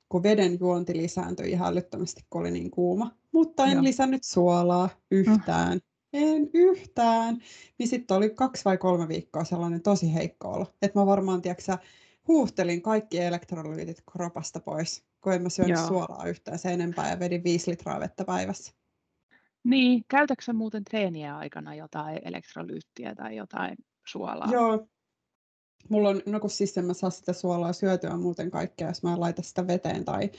[0.08, 3.10] kun veden juonti lisääntyi ihan älyttömästi, kun oli niin kuuma.
[3.32, 3.82] Mutta en Joo.
[3.82, 5.72] lisännyt suolaa yhtään.
[5.72, 5.80] Mm.
[6.12, 7.38] En yhtään.
[7.78, 10.66] Niin sitten oli kaksi vai kolme viikkoa sellainen tosi heikko olo.
[10.82, 11.78] Että mä varmaan, tiedätkö,
[12.28, 15.86] huuhtelin kaikki elektrolyytit kropasta pois, kun en mä syönyt Joo.
[15.86, 18.72] suolaa yhtään sen enempää ja vedin viisi litraa vettä päivässä.
[19.66, 23.76] Niin, käytätkö muuten treeniä aikana jotain elektrolyyttiä tai jotain
[24.06, 24.52] suolaa?
[24.52, 24.86] Joo,
[25.88, 29.20] Mulla on, no kun siis en mä saa sitä suolaa syötyä muuten kaikkea, jos mä
[29.20, 30.30] laitan sitä veteen tai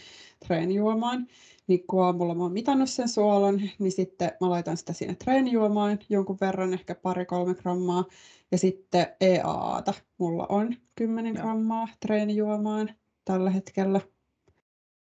[0.48, 1.28] treenijuomaan,
[1.68, 6.00] niin kun aamulla mä oon mitannut sen suolan, niin sitten mä laitan sitä sinne treenijuomaan
[6.10, 8.06] jonkun verran, ehkä pari-kolme grammaa,
[8.52, 11.44] ja sitten EAAta mulla on 10 Joo.
[11.44, 12.90] grammaa treenijuomaan
[13.26, 14.02] tällä hetkellä.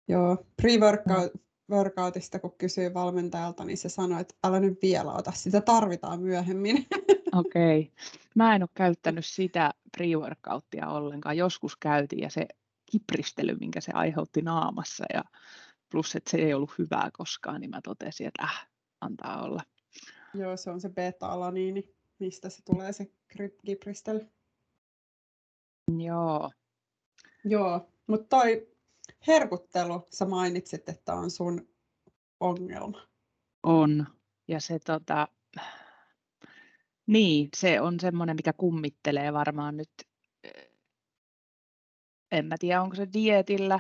[0.08, 0.46] Joo,
[1.70, 6.76] pre-workoutista kun kysyi valmentajalta, niin se sanoi, että älä nyt vielä ota, sitä tarvitaan myöhemmin.
[7.32, 7.80] Okei.
[7.80, 7.94] Okay.
[8.36, 11.38] Mä en ole käyttänyt sitä pre-workouttia ollenkaan.
[11.38, 12.48] Joskus käytin ja se
[12.92, 15.24] kipristely, minkä se aiheutti naamassa ja
[15.92, 18.68] plus, että se ei ollut hyvää koskaan, niin mä totesin, että äh,
[19.02, 19.62] antaa olla.
[20.34, 23.12] Joo, se on se beta-alaniini, mistä se tulee se
[23.66, 24.28] kipristely.
[25.98, 26.52] Joo.
[27.46, 28.79] Joo, mutta toi
[29.28, 31.70] herkuttelu, sä mainitsit, että on sun
[32.40, 33.08] ongelma.
[33.64, 34.08] On.
[34.48, 35.28] Ja se tota,
[37.08, 39.92] niin, se on semmoinen, mikä kummittelee varmaan nyt,
[42.32, 43.80] en mä tiedä onko se dietillä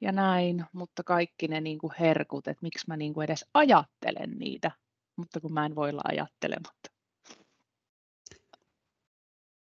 [0.00, 4.30] ja näin, mutta kaikki ne niin kuin herkut, että miksi mä niin kuin edes ajattelen
[4.38, 4.70] niitä,
[5.16, 6.90] mutta kun mä en voi olla ajattelematta.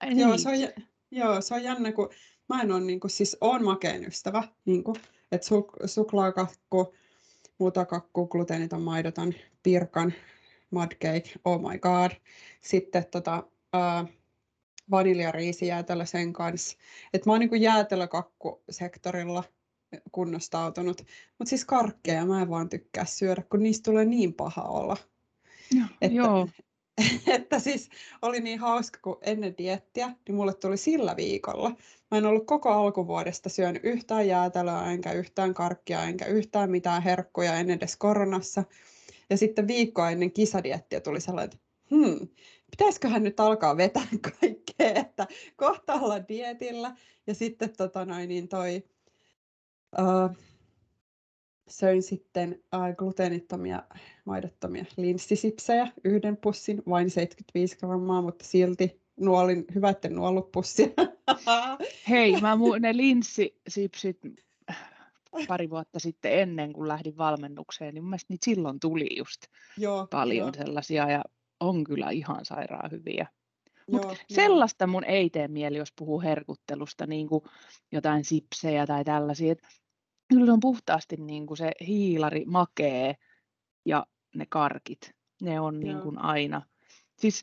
[0.01, 0.41] Ei joo, niin.
[0.41, 2.11] se on, joo, se on jännä, kun
[2.49, 4.97] mä en ole, niin kuin, siis on makeen ystävä, niin kuin,
[5.33, 6.95] että suk, suklaakakku,
[7.59, 10.13] mutakakku, gluteeniton maidoton, pirkan,
[10.71, 12.11] mud cake, oh my god.
[12.61, 13.43] Sitten tota,
[13.77, 14.09] uh,
[14.91, 16.79] vaniljariisijäätelö sen kanssa.
[17.13, 19.45] Et mä oon niin jäätelökakkusektorilla
[20.13, 21.05] kunnostautunut.
[21.39, 24.97] Mutta siis karkkeja mä en vaan tykkää syödä, kun niistä tulee niin paha olla.
[25.79, 26.49] Ja, että, joo.
[27.27, 27.89] että siis
[28.23, 31.71] oli niin hauska, kun ennen diettiä, niin mulle tuli sillä viikolla.
[32.11, 37.55] Mä en ollut koko alkuvuodesta syönyt yhtään jäätelöä, enkä yhtään karkkia, enkä yhtään mitään herkkuja
[37.55, 38.65] en edes koronassa.
[39.31, 42.29] Ja sitten viikkoa ennen kisadiettiä tuli sellainen, että hmm,
[42.71, 44.07] pitäisiköhän nyt alkaa vetää
[44.41, 46.97] kaikkea, että kohta olla dietillä.
[47.27, 48.85] Ja sitten tota noin, niin toi,
[49.99, 50.37] uh,
[51.69, 53.83] söin sitten uh, gluteenittomia,
[54.25, 60.89] maidottomia linssisipsejä, yhden pussin, vain 75 grammaa, mutta silti nuolin, hyvä, että nuollut pussia.
[62.09, 64.19] Hei, mä mu- ne linssisipsit,
[65.49, 69.43] pari vuotta sitten ennen kuin lähdin valmennukseen, niin mun mielestä niitä silloin tuli just
[69.79, 70.65] Joo, paljon jo.
[70.65, 71.25] sellaisia ja
[71.61, 73.27] on kyllä ihan sairaan hyviä.
[73.91, 77.45] Mut Joo, sellaista mun ei tee mieli, jos puhuu herkuttelusta, niin kuin
[77.93, 79.53] jotain sipsejä tai tällaisia.
[79.53, 79.63] Et
[80.29, 83.17] kyllä on puhtaasti niin kuin se hiilari makee
[83.85, 85.15] ja ne karkit.
[85.43, 86.63] Ne on niin kuin aina.
[87.17, 87.43] Siis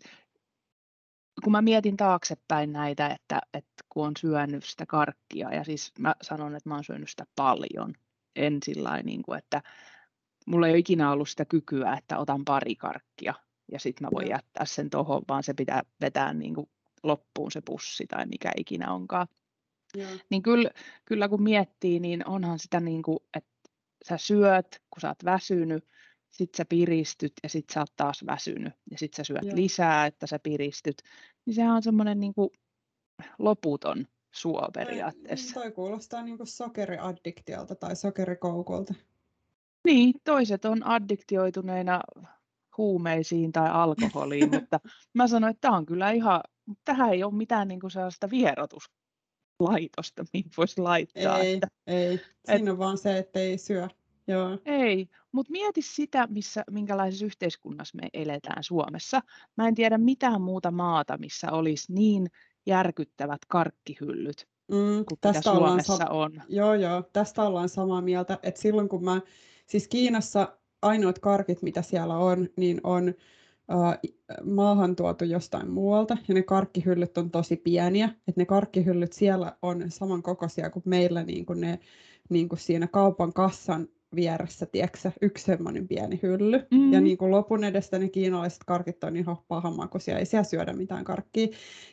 [1.43, 6.15] kun mä mietin taaksepäin näitä, että, että kun on syönyt sitä karkkia, ja siis mä
[6.21, 7.93] sanon, että mä oon syönyt sitä paljon,
[8.35, 9.61] en sillä niin kuin, että
[10.47, 13.33] mulla ei ole ikinä ollut sitä kykyä, että otan pari karkkia
[13.71, 16.69] ja sitten mä voin jättää sen tuohon, vaan se pitää vetää niin kuin
[17.03, 19.27] loppuun se pussi tai mikä ikinä onkaan.
[19.95, 20.09] Joo.
[20.29, 20.69] Niin kyllä,
[21.05, 23.69] kyllä kun miettii, niin onhan sitä niin kuin, että
[24.09, 25.87] sä syöt, kun sä oot väsynyt,
[26.31, 29.55] sit sä piristyt ja sit sä oot taas väsynyt ja sit sä syöt Joo.
[29.55, 31.01] lisää, että sä piristyt.
[31.45, 32.49] Niin sehän on semmoinen niin kuin
[33.39, 35.53] loputon suo Toi, periaatteessa.
[35.53, 38.93] toi kuulostaa niin kuin sokeriaddiktiolta tai sokerikoukulta.
[39.85, 42.01] Niin, toiset on addiktioituneina
[42.77, 44.79] huumeisiin tai alkoholiin, mutta
[45.13, 46.41] mä sanoin, että tämä on kyllä ihan,
[46.85, 48.29] tähän ei ole mitään niin kuin sellaista
[49.59, 51.39] vierotuslaitosta, mihin voisi laittaa.
[51.39, 52.19] Ei, Että, ei.
[52.45, 53.87] Siinä on vaan se, että ei syö.
[54.27, 54.57] Joo.
[54.65, 59.21] ei, mutta mieti sitä, missä, minkälaisessa yhteiskunnassa me eletään Suomessa.
[59.57, 62.27] Mä en tiedä mitään muuta maata, missä olisi niin
[62.65, 66.41] järkyttävät karkkihyllyt Mm, kuin mitä tästä ollaan Suomessa sa- on.
[66.49, 69.21] Joo, joo, tästä ollaan samaa mieltä, että silloin kun mä,
[69.67, 73.13] siis Kiinassa ainoat karkit, mitä siellä on, niin on
[74.43, 79.83] maahan tuotu jostain muualta, ja ne karkkihyllyt on tosi pieniä, että ne karkkihyllyt siellä on
[79.87, 81.79] samankokoisia kuin meillä niin kuin ne
[82.29, 86.67] niin kuin siinä kaupan kassan vieressä, tiedätkö, yksi semmoinen pieni hylly.
[86.71, 86.93] Mm.
[86.93, 91.03] Ja niin kuin lopun edestä ne kiinalaiset karkit on ihan pahanmakuisia, ei siellä syödä mitään
[91.03, 91.47] karkkia.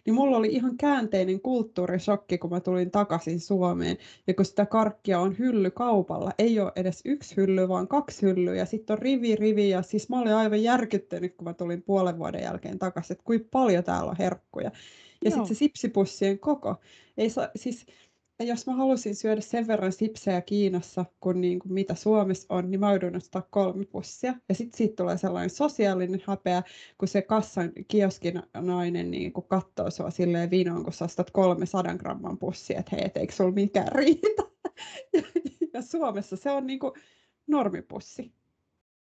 [0.06, 3.96] Niin mulla oli ihan käänteinen kulttuurishokki, kun mä tulin takaisin Suomeen.
[4.26, 8.54] Ja kun sitä karkkia on hylly kaupalla, ei ole edes yksi hylly, vaan kaksi hyllyä.
[8.54, 9.68] Ja sitten on rivi, rivi.
[9.68, 13.48] Ja siis mä olin aivan järkyttynyt, kun mä tulin puolen vuoden jälkeen takaisin, että kuinka
[13.50, 14.70] paljon täällä on herkkuja.
[15.24, 16.76] Ja sitten se sipsipussien koko.
[17.16, 17.86] Ei saa, siis,
[18.42, 22.80] jos mä halusin syödä sen verran sipsejä Kiinassa kuin, niin kuin mitä Suomessa on, niin
[22.80, 24.34] mä joudun ostaa kolme pussia.
[24.48, 26.62] Ja sitten siitä tulee sellainen sosiaalinen häpeä,
[26.98, 31.94] kun se kassan kioskin nainen niin kuin katsoo sua silleen vinoon, kun sä ostat 300
[31.98, 34.42] gramman pussia, että hei, et eikö sulla mikään riitä.
[35.12, 35.22] Ja,
[35.72, 36.92] ja Suomessa se on niin kuin
[37.46, 38.32] normipussi.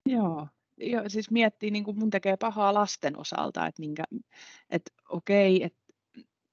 [0.05, 0.47] Joo.
[0.77, 4.03] Joo, siis miettii, niin kuin mun tekee pahaa lasten osalta, että, minkä,
[4.69, 5.79] että okei, että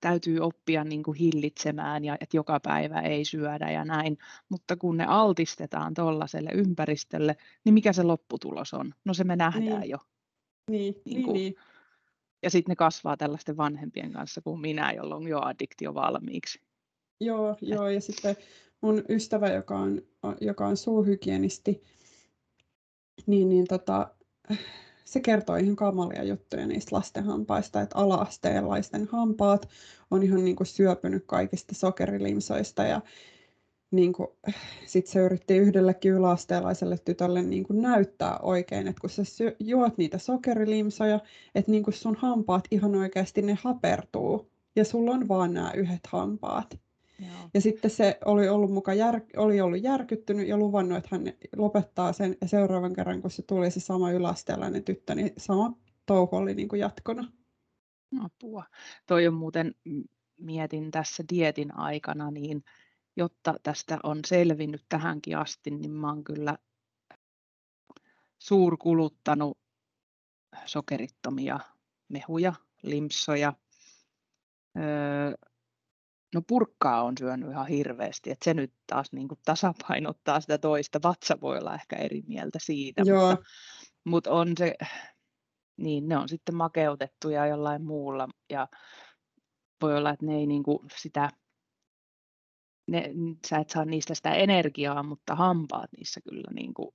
[0.00, 4.96] täytyy oppia niin kuin hillitsemään ja että joka päivä ei syödä ja näin, mutta kun
[4.96, 8.94] ne altistetaan tuollaiselle ympäristölle, niin mikä se lopputulos on?
[9.04, 9.90] No se me nähdään Niin.
[9.90, 9.98] jo.
[10.70, 11.54] Niin, Niin niin, kuin- niin.
[12.42, 16.60] Ja sitten ne kasvaa tällaisten vanhempien kanssa kuin minä, jolla on jo addiktio valmiiksi.
[17.20, 18.36] Joo, joo, ja sitten
[18.80, 20.02] mun ystävä, joka on,
[20.40, 21.82] joka on suuhygienisti,
[23.26, 24.14] niin, niin tota,
[25.08, 29.68] se kertoo ihan kamalia juttuja niistä lasten hampaista, että ala-asteenlaisten hampaat
[30.10, 33.00] on ihan niin kuin syöpynyt kaikista sokerilimsoista ja
[33.90, 34.28] niin kuin,
[34.86, 39.98] sit se yritti yhdellekin yläasteelaiselle tytölle niin kuin näyttää oikein, että kun sä syö, juot
[39.98, 41.20] niitä sokerilimsoja,
[41.54, 46.06] että niin kuin sun hampaat ihan oikeasti ne hapertuu ja sulla on vaan nämä yhdet
[46.06, 46.78] hampaat.
[47.18, 47.50] Joo.
[47.54, 52.12] Ja sitten se oli ollut, muka jär, oli ollut järkyttynyt ja luvannut, että hän lopettaa
[52.12, 52.36] sen.
[52.40, 55.72] Ja seuraavan kerran, kun se tuli se sama yläasteelainen tyttö, niin sama
[56.06, 57.32] touhu oli niin kuin jatkona.
[58.20, 58.64] Apua.
[59.06, 59.74] Toi on muuten,
[60.36, 62.64] mietin tässä dietin aikana, niin
[63.16, 66.58] jotta tästä on selvinnyt tähänkin asti, niin mä oon kyllä
[68.38, 69.58] suurkuluttanut
[70.66, 71.60] sokerittomia
[72.08, 73.52] mehuja, limpsoja.
[74.76, 75.47] Öö,
[76.34, 81.00] no purkkaa on syönyt ihan hirveästi, että se nyt taas niin kuin tasapainottaa sitä toista.
[81.02, 83.44] Vatsa voi olla ehkä eri mieltä siitä, Joo, mutta,
[84.04, 84.74] mutta on se,
[85.84, 88.68] niin ne on sitten makeutettuja jollain muulla ja
[89.82, 91.30] voi olla, että ne ei niin kuin sitä,
[92.90, 93.10] ne,
[93.46, 96.90] sä et saa niistä sitä energiaa, mutta hampaat niissä kyllä niin kuin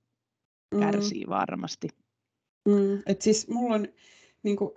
[0.74, 1.88] mm, kärsii varmasti.
[2.68, 3.02] mm.
[3.06, 3.88] Et siis mulla on,
[4.42, 4.70] niin kuin,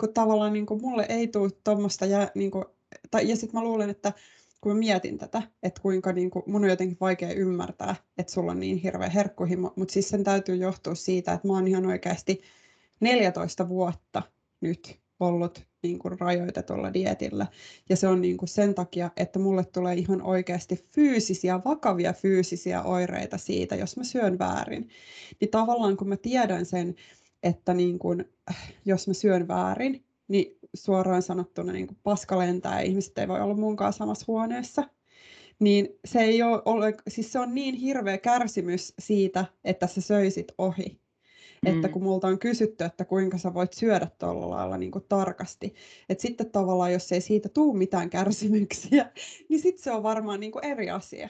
[0.00, 2.64] kun tavallaan niin kuin, mulle ei tule tuommoista, ja, niin kuin,
[3.10, 4.12] tai, ja sitten mä luulen, että
[4.60, 8.52] kun mä mietin tätä, että kuinka niin kuin, mun on jotenkin vaikea ymmärtää, että sulla
[8.52, 12.42] on niin hirveä herkkuhimo, mutta siis sen täytyy johtua siitä, että mä oon ihan oikeasti
[13.00, 14.22] 14 vuotta
[14.60, 17.46] nyt ollut niin kuin rajoitetulla dietillä.
[17.88, 22.82] Ja se on niin kuin sen takia, että mulle tulee ihan oikeasti fyysisiä, vakavia fyysisiä
[22.82, 24.88] oireita siitä, jos mä syön väärin.
[25.40, 26.94] Niin tavallaan kun mä tiedän sen,
[27.42, 28.24] että niin kuin,
[28.84, 33.40] jos mä syön väärin, niin suoraan sanottuna niin kuin paska lentää ja ihmiset ei voi
[33.40, 34.84] olla munkaan samassa huoneessa.
[35.60, 40.52] Niin se ei ole, ole, siis se on niin hirveä kärsimys siitä, että sä söisit
[40.58, 41.02] ohi.
[41.66, 41.92] Että Mm.
[41.92, 45.74] kun multa on kysytty, että kuinka sä voit syödä tuolla lailla niin kuin tarkasti.
[46.08, 49.12] Että sitten tavallaan, jos ei siitä tule mitään kärsimyksiä,
[49.48, 51.28] niin sitten se on varmaan niin kuin eri asia.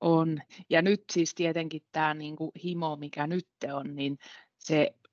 [0.00, 0.38] On.
[0.70, 4.18] Ja nyt siis tietenkin tämä niinku himo, mikä nyt on, niin
[4.58, 5.07] se, että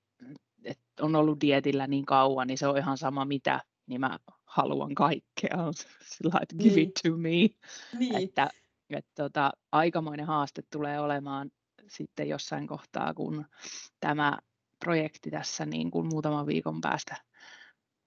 [1.01, 5.57] on ollut dietillä niin kauan, niin se on ihan sama mitä, niin mä haluan kaikkea.
[6.15, 6.89] Sillä että give Niin.
[6.89, 7.29] it to me.
[7.99, 8.49] Niin, Että,
[8.89, 11.51] että tota, aikamoinen haaste tulee olemaan
[11.87, 13.45] sitten jossain kohtaa, kun
[13.99, 14.39] tämä
[14.85, 17.15] projekti tässä niin kuin muutaman viikon päästä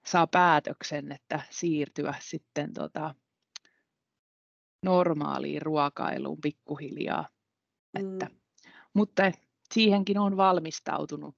[0.06, 3.14] saa päätöksen, että siirtyä sitten tota,
[4.84, 7.28] normaaliin ruokailuun pikkuhiljaa.
[7.98, 8.12] Mm.
[8.12, 8.30] Että,
[8.94, 9.22] mutta
[9.74, 11.36] siihenkin on valmistautunut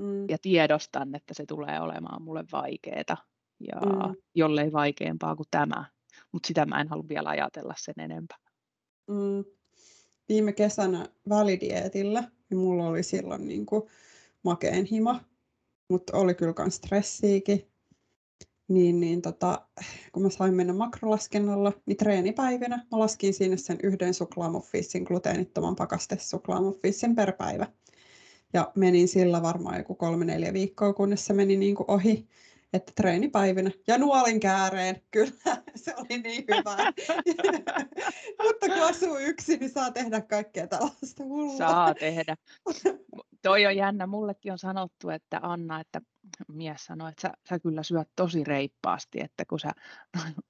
[0.00, 0.28] mm.
[0.28, 4.14] ja tiedostan, että se tulee olemaan mulle vaikeaa ja mm.
[4.34, 5.84] jollei vaikeampaa kuin tämä.
[6.32, 8.38] Mutta sitä mä en halua vielä ajatella sen enempää.
[9.08, 9.44] Mm.
[10.28, 13.82] Viime kesänä välidietillä, niin mulla oli silloin niin kuin
[14.42, 15.20] makeen hima,
[15.88, 17.68] mutta oli kyllä myös stressiikin.
[18.68, 19.66] Niin, niin tota,
[20.12, 27.14] kun mä sain mennä makrolaskennalla, niin treenipäivinä mä laskin sinne sen yhden suklaamuffisin, gluteenittoman pakastesuklaamuffisin
[27.14, 27.66] per päivä.
[28.52, 32.28] Ja menin sillä varmaan joku kolme-neljä viikkoa, kunnes se meni niin kuin ohi
[32.72, 36.76] että treenipäivinä ja nuolin kääreen, kyllä se oli niin hyvä.
[38.44, 41.58] Mutta kun asuu yksin, niin saa tehdä kaikkea tällaista hullua.
[41.58, 42.36] Saa tehdä.
[43.42, 46.00] Toi on jännä, mullekin on sanottu, että Anna, että
[46.48, 49.70] mies sanoi, että sä, sä kyllä syöt tosi reippaasti, että kun sä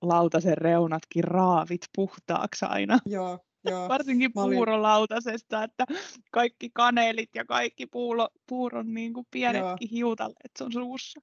[0.03, 2.99] lautasen reunatkin raavit puhtaaksi aina.
[3.07, 4.57] Joo, Joo, Varsinkin olin...
[4.57, 5.87] puurolautasesta, että
[6.31, 11.21] kaikki kanelit ja kaikki puuro, puuron niin kuin pienetkin hiutalet on suussa.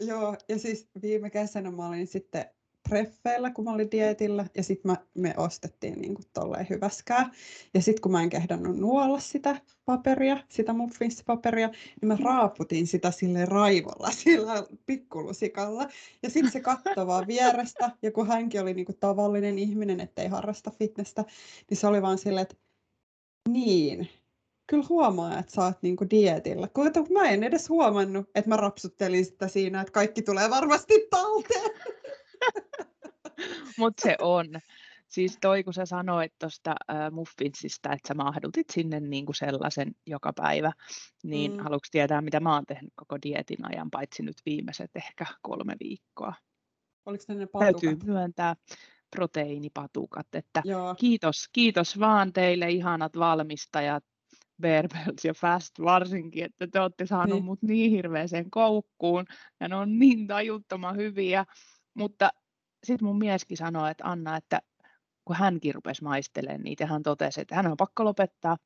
[0.00, 2.44] Joo, ja siis viime kesänä mä olin sitten
[2.88, 7.30] treffeillä, kun mä olin dietillä, ja sitten me ostettiin niin kuin tolleen hyväskää.
[7.74, 13.10] Ja sitten kun mä en kehdannut nuolla sitä paperia, sitä muffinsipaperia, niin mä raaputin sitä
[13.10, 15.88] sille raivolla, sillä pikkulusikalla.
[16.22, 20.28] Ja sitten se katsoi vaan vierestä, ja kun hänkin oli niin kuin tavallinen ihminen, ettei
[20.28, 21.24] harrasta fitnessä,
[21.70, 22.56] niin se oli vaan silleen, että
[23.48, 24.08] niin,
[24.66, 26.68] kyllä huomaa, että sä oot niinku dietillä.
[26.68, 31.70] Kun mä en edes huomannut, että mä rapsuttelin sitä siinä, että kaikki tulee varmasti talteen.
[33.78, 34.46] Mutta se on.
[35.08, 39.94] Siis toi, kun sä sanoit tuosta äh, muffinsista, että sä mahdutit sinne niin kuin sellaisen
[40.06, 40.72] joka päivä,
[41.22, 41.58] niin mm.
[41.58, 46.34] haluatko tietää, mitä mä oon tehnyt koko dietin ajan, paitsi nyt viimeiset ehkä kolme viikkoa.
[47.06, 47.80] Oliko ne patukat?
[47.80, 48.56] Täytyy myöntää
[49.10, 50.62] proteiinipatukat, että
[50.98, 54.04] kiitos, kiitos vaan teille ihanat valmistajat,
[54.62, 57.44] Bearbells ja Fast varsinkin, että te olette saaneet niin.
[57.44, 59.24] mut niin hirveäseen koukkuun
[59.60, 61.44] ja ne on niin tajuttoman hyviä,
[61.96, 62.30] mutta
[62.84, 64.62] sitten mun mieskin sanoi, että Anna, että
[65.24, 68.56] kun hänkin rupesi maistelemaan niitä, hän totesi, että hän on pakko lopettaa,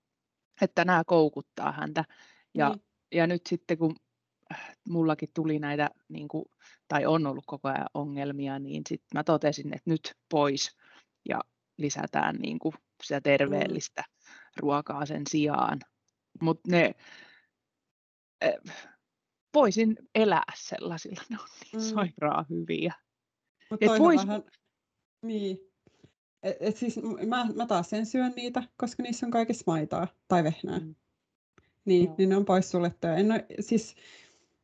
[0.62, 2.04] että nämä koukuttaa häntä.
[2.54, 2.82] Ja, niin.
[3.14, 3.96] ja nyt sitten kun
[4.88, 6.44] mullakin tuli näitä, niin kuin,
[6.88, 10.76] tai on ollut koko ajan ongelmia, niin sitten mä totesin, että nyt pois
[11.28, 11.40] ja
[11.78, 14.34] lisätään niin kuin sitä terveellistä mm.
[14.56, 15.80] ruokaa sen sijaan.
[16.40, 16.94] Mutta ne,
[19.54, 21.88] voisin elää sellaisilla, ne on niin mm.
[21.88, 22.94] sairaan hyviä.
[23.70, 24.26] Mutta vois...
[24.26, 24.42] vähän,
[25.22, 25.58] niin.
[26.42, 30.44] Et, et siis mä, mä taas sen syön niitä, koska niissä on kaikissa maitaa tai
[30.44, 30.78] vehnää.
[30.78, 30.94] Mm.
[31.84, 33.14] Niin, niin ne on pois suljettuja.
[33.14, 33.94] En ole, siis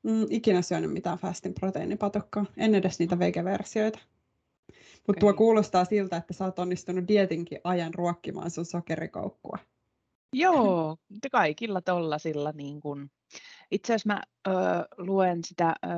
[0.02, 2.46] mm, ikinä syönyt mitään fastin proteiinipatukkaa.
[2.56, 3.98] En edes niitä vegeversioita.
[5.06, 5.20] Mutta okay.
[5.20, 9.58] tuo kuulostaa siltä, että sä oot onnistunut dietinkin ajan ruokkimaan sun sokerikoukkua.
[10.32, 10.96] Joo,
[11.32, 13.10] kaikilla tollasilla niin kun.
[13.70, 14.52] Itse asiassa mä ö,
[14.98, 15.88] luen sitä ö,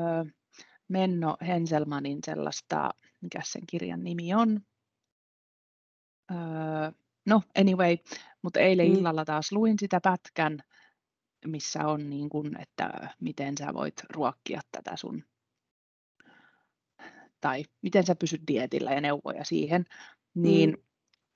[0.88, 4.60] Menno Henselmanin sellaista, mikä sen kirjan nimi on.
[6.30, 6.36] Öö,
[7.26, 7.96] no anyway,
[8.42, 8.94] mutta eilen mm.
[8.94, 10.58] illalla taas luin sitä pätkän,
[11.46, 15.24] missä on niin kuin, että miten sä voit ruokkia tätä sun,
[17.40, 19.84] tai miten sä pysyt dietillä ja neuvoja siihen.
[20.34, 20.82] Niin mm.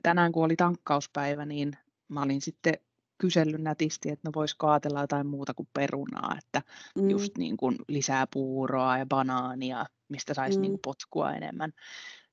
[0.03, 1.73] tänään kun oli tankkauspäivä, niin
[2.09, 2.75] mä olin sitten
[3.23, 6.63] kysellyt nätisti, että no voisiko ajatella jotain muuta kuin perunaa, että
[6.99, 7.11] mm.
[7.11, 10.63] just niin kuin lisää puuroa ja banaania, mistä saisi mm.
[10.63, 11.73] niin kuin potkua enemmän.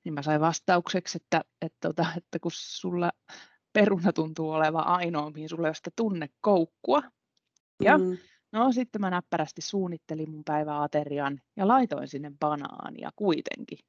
[0.03, 3.11] Niin mä sain vastaukseksi, että, että, tota, että kun sulla
[3.73, 7.03] peruna tuntuu olevan ainoa, mihin sulla ei ole sitä tunnekoukkua.
[7.83, 8.17] Ja mm.
[8.51, 13.79] no sitten mä näppärästi suunnittelin mun päiväaterian ja laitoin sinne banaania kuitenkin.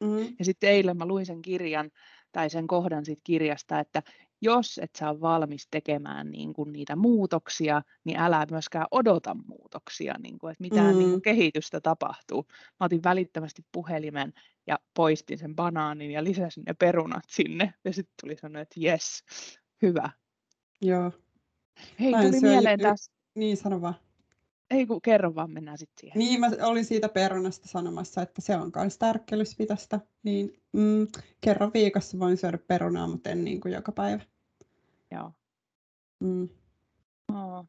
[0.00, 0.34] Mm.
[0.38, 1.90] Ja sitten eilen mä luin sen kirjan
[2.32, 4.02] tai sen kohdan siitä kirjasta, että
[4.42, 10.38] jos et saa valmis tekemään niin kuin niitä muutoksia, niin älä myöskään odota muutoksia, niin
[10.38, 10.98] kuin, että mitään mm.
[10.98, 12.46] niin kuin kehitystä tapahtuu.
[12.80, 14.32] Mä otin välittömästi puhelimen
[14.66, 17.74] ja poistin sen banaanin ja lisäsin ne perunat sinne.
[17.84, 19.24] Ja sitten tuli sanoa, että jes,
[19.82, 20.10] hyvä.
[20.82, 21.12] Joo.
[22.00, 23.10] Hei, tuli mieleen y- taas.
[23.34, 23.94] Niin, sano vaan.
[24.74, 26.18] Ei kun kerro vaan, mennään sitten siihen.
[26.18, 30.00] Niin, mä olin siitä perunasta sanomassa, että se on myös tärkkelysvitasta.
[30.22, 31.06] Niin mm,
[31.40, 34.22] kerran viikossa voin syödä perunaa, mutta en niin kuin joka päivä.
[35.10, 35.32] Joo.
[36.20, 36.48] Mm.
[37.34, 37.66] Oh.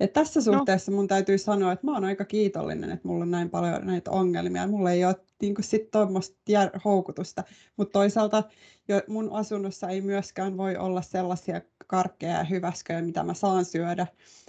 [0.00, 0.44] Et tässä no.
[0.44, 4.10] suhteessa mun täytyy sanoa, että mä oon aika kiitollinen, että mulla on näin paljon näitä
[4.10, 4.66] ongelmia.
[4.66, 6.36] Mulla ei ole niin sit tuommoista
[6.84, 7.44] houkutusta,
[7.76, 8.42] mutta toisaalta
[8.88, 14.06] jo mun asunnossa ei myöskään voi olla sellaisia karkkeja ja hyväsköjä, mitä mä saan syödä.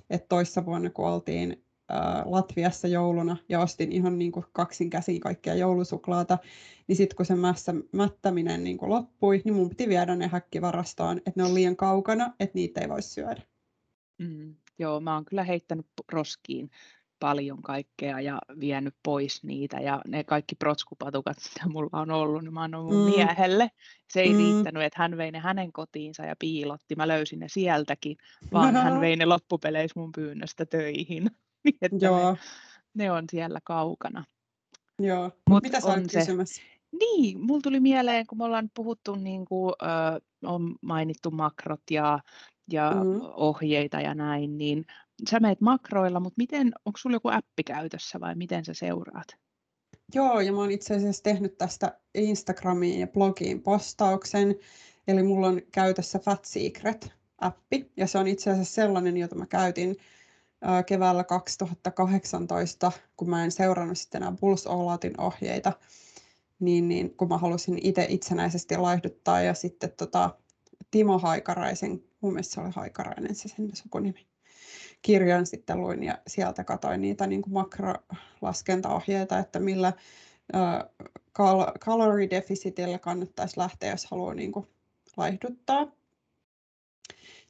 [0.09, 1.63] Että toissa vuonna, kun oltiin
[2.25, 6.37] Latviassa jouluna ja ostin ihan niin kuin kaksin käsiin kaikkea joulusuklaata,
[6.87, 11.17] niin sitten kun se mässä, mättäminen niin kuin loppui, niin mun piti viedä ne häkkivarastoon,
[11.17, 13.41] että ne on liian kaukana, että niitä ei voi syödä.
[14.17, 16.69] Mm, joo, mä oon kyllä heittänyt roskiin
[17.19, 22.53] paljon kaikkea ja vienyt pois niitä ja ne kaikki protskupatukat, mitä mulla on ollut, niin
[22.53, 23.15] mä annoin mun mm.
[23.15, 23.71] miehelle.
[24.13, 24.37] Se ei mm.
[24.37, 26.95] riittänyt, että hän vei ne hänen kotiinsa ja piilotti.
[26.95, 28.17] Mä löysin ne sieltäkin,
[28.51, 31.31] vaan hän vei ne loppupeleissä mun pyynnöstä töihin.
[31.81, 32.31] että Joo.
[32.31, 32.37] Ne,
[32.93, 34.23] ne on siellä kaukana.
[34.99, 36.61] Joo, Mut mitä sä on se?
[36.99, 42.19] Niin, mulla tuli mieleen, kun me ollaan puhuttu, niin kuin, ö, on mainittu makrot ja,
[42.71, 43.19] ja mm.
[43.21, 44.85] ohjeita ja näin, niin
[45.29, 49.27] sä meet makroilla, mutta miten, onko sulla joku appi käytössä vai miten sä seuraat?
[50.13, 54.55] Joo, ja mä oon itse asiassa tehnyt tästä Instagramiin ja blogiin postauksen,
[55.07, 59.95] eli mulla on käytössä Fat Secret-appi, ja se on itse asiassa sellainen, jota mä käytin
[60.85, 65.73] keväällä 2018, kun mä en seurannut sitten enää Bulls Outin ohjeita,
[66.59, 70.39] niin, niin kun mä halusin itse itsenäisesti laihduttaa ja sitten tota,
[70.91, 74.27] Timo Haikaraisen, mun mielestä se oli Haikarainen se sen sukunimi,
[75.07, 79.93] kirjan sitten luin ja sieltä katsoin niitä niin kuin makrolaskentaohjeita, että millä
[81.33, 84.67] kal- calorie deficitillä kannattaisi lähteä, jos haluaa niin kuin
[85.17, 85.87] laihduttaa.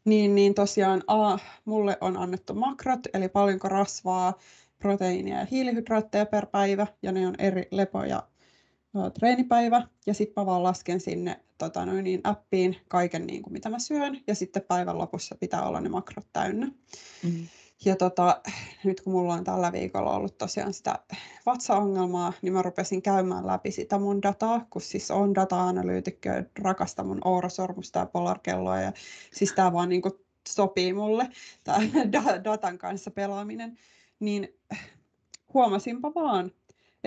[0.05, 4.33] Niin, niin tosiaan A, mulle on annettu makrot, eli paljonko rasvaa,
[4.79, 8.23] proteiinia ja hiilihydraatteja per päivä, ja ne on eri lepo- ja
[9.19, 9.87] treenipäivä.
[10.05, 13.79] Ja sitten mä vaan lasken sinne tota, noin niin, appiin kaiken, niin kuin, mitä mä
[13.79, 16.71] syön, ja sitten päivän lopussa pitää olla ne makrot täynnä.
[17.23, 17.47] Mm.
[17.85, 18.41] Ja tota,
[18.83, 20.99] nyt kun mulla on tällä viikolla ollut tosiaan sitä
[21.45, 27.21] vatsaongelmaa, niin mä rupesin käymään läpi sitä mun dataa, kun siis on data-analyytikkö, rakasta mun
[27.25, 28.91] ourasormusta ja polarkelloa, ja
[29.33, 30.01] siis tää vaan niin
[30.47, 31.29] sopii mulle,
[31.63, 31.79] tämä
[32.43, 33.77] datan kanssa pelaaminen,
[34.19, 34.59] niin
[35.53, 36.51] huomasinpa vaan,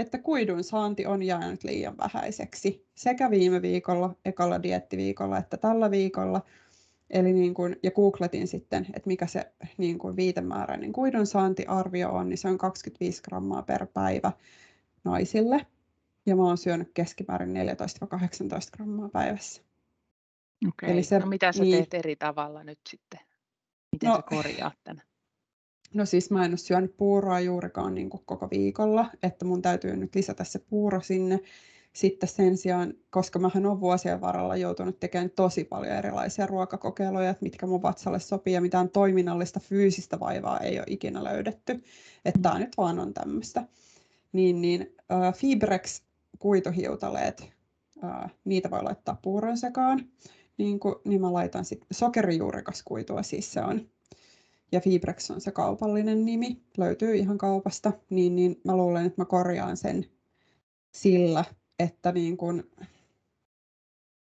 [0.00, 6.42] että kuidun saanti on jäänyt liian vähäiseksi sekä viime viikolla, ekalla diettiviikolla, että tällä viikolla,
[7.10, 12.38] Eli niin kuin, ja googletin sitten, että mikä se niin kuin viitemääräinen kuidunsaantiarvio on, niin
[12.38, 14.32] se on 25 grammaa per päivä
[15.04, 15.66] naisille.
[16.26, 17.56] Ja mä oon syönyt keskimäärin 14-18
[18.76, 19.62] grammaa päivässä.
[20.68, 23.20] Okei, Eli se, no mitä sä niin, teet eri tavalla nyt sitten?
[23.92, 25.02] Miten no, sä korjaat tämän?
[25.94, 29.96] No siis mä en ole syönyt puuroa juurikaan niin kuin koko viikolla, että mun täytyy
[29.96, 31.40] nyt lisätä se puuro sinne
[31.92, 37.42] sitten sen sijaan, koska mähän olen vuosien varrella joutunut tekemään tosi paljon erilaisia ruokakokeiluja, että
[37.42, 41.82] mitkä mun vatsalle sopii ja mitään toiminnallista fyysistä vaivaa ei ole ikinä löydetty.
[42.24, 43.64] Että tämä nyt vaan on tämmöistä.
[44.32, 46.02] Niin, niin äh, Fibrex
[46.38, 47.52] kuituhiutaleet,
[48.04, 50.06] äh, niitä voi laittaa puuron sekaan.
[50.58, 53.88] Niin, kuin, niin mä laitan sitten sokerijuurikas kuitua, siis se on.
[54.72, 57.92] Ja Fibrex on se kaupallinen nimi, löytyy ihan kaupasta.
[58.10, 60.06] Niin, niin mä luulen, että mä korjaan sen
[60.92, 61.44] sillä
[61.78, 62.70] että niin kuin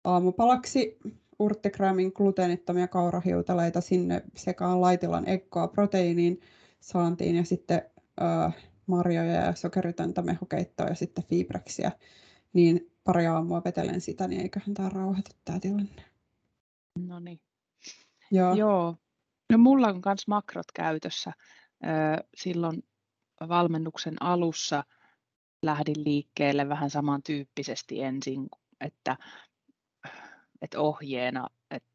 [0.03, 0.99] aamupalaksi
[1.39, 6.41] urttigraamin gluteenittomia kaurahiutaleita sinne sekaan laitilan ekkoa proteiiniin
[6.79, 7.81] saantiin ja sitten
[8.21, 11.91] äh, marjoja ja sokeritöntä mehukeittoa ja sitten fibreksiä,
[12.53, 16.03] niin pari aamua vetelen sitä, niin eiköhän tämä rauhoita tämä tilanne.
[17.07, 17.39] No niin.
[18.31, 18.53] Joo.
[18.53, 18.95] Joo.
[19.51, 21.31] No mulla on myös makrot käytössä.
[22.35, 22.83] Silloin
[23.49, 24.83] valmennuksen alussa–
[25.61, 28.49] lähdin liikkeelle vähän samantyyppisesti ensin,
[28.81, 29.17] että,
[30.61, 31.89] että ohjeena, että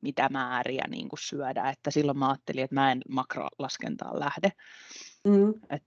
[0.00, 1.70] mitä määriä niin kuin syödä.
[1.70, 4.52] Että silloin mä ajattelin, että mä en makrolaskentaan lähde.
[5.24, 5.54] Mm.
[5.70, 5.84] Et,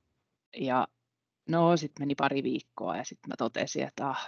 [0.58, 0.88] ja
[1.50, 4.28] no sitten meni pari viikkoa ja sitten mä totesin, että ah,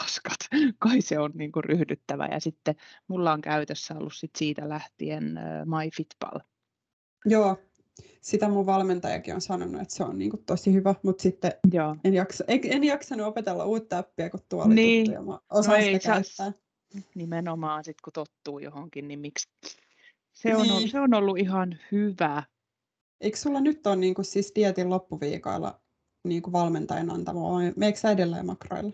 [0.00, 0.36] paskat,
[0.78, 2.26] kai se on niin kuin ryhdyttävä.
[2.26, 2.74] Ja sitten
[3.08, 6.40] mulla on käytössä ollut sit siitä lähtien MyFitPal.
[7.24, 7.56] Joo,
[8.20, 11.96] sitä mun valmentajakin on sanonut, että se on niin kuin tosi hyvä, mutta sitten Joo.
[12.04, 15.04] En, jaksa, en, en jaksanut opetella uutta appia, kun tuo oli niin.
[15.04, 16.52] tuttu ja mä osaan no sitä käyttää.
[17.14, 19.48] Nimenomaan sitten kun tottuu johonkin, niin miksi?
[20.32, 20.72] Se on, niin.
[20.72, 22.42] ollut, se on ollut ihan hyvä.
[23.20, 25.80] Eikö sulla nyt ole niin kuin siis dietin loppuviikoilla
[26.24, 28.92] niin kuin valmentajan antama vai meikö sä edelleen makroilla?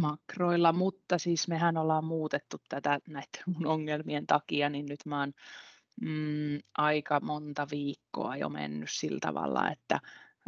[0.00, 5.32] Makroilla, mutta siis mehän ollaan muutettu tätä näiden mun ongelmien takia, niin nyt mä oon
[6.00, 10.00] mm, aika monta viikkoa jo mennyt sillä tavalla, että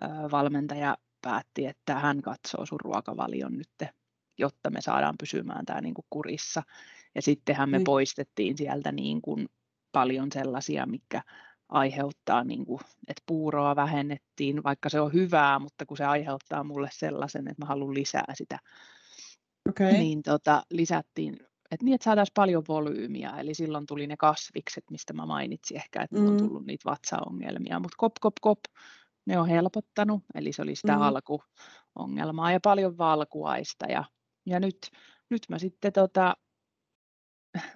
[0.02, 3.90] ö, valmentaja päätti, että hän katsoo sun ruokavalion nyt,
[4.38, 6.62] jotta me saadaan pysymään tämä niin kuin kurissa.
[7.14, 7.84] Ja sittenhän me mm.
[7.84, 9.48] poistettiin sieltä niin kuin
[9.92, 11.22] paljon sellaisia, mikä
[11.68, 16.88] aiheuttaa, niin kuin, että puuroa vähennettiin, vaikka se on hyvää, mutta kun se aiheuttaa mulle
[16.92, 18.58] sellaisen, että mä haluan lisää sitä,
[19.68, 19.92] Okei.
[19.92, 21.34] niin tota, lisättiin,
[21.70, 26.02] että niin, että saataisiin paljon volyymiä, eli silloin tuli ne kasvikset, mistä mä mainitsin ehkä,
[26.02, 26.46] että mulla on Mm.
[26.46, 28.58] tullut niitä vatsaongelmia, mutta kop, kop, kop,
[29.26, 31.02] ne on helpottanut, eli se oli sitä Mm.
[31.02, 34.04] alkuongelmaa ja paljon valkuaista ja,
[34.46, 34.78] ja nyt,
[35.30, 36.36] nyt mä sitten tota,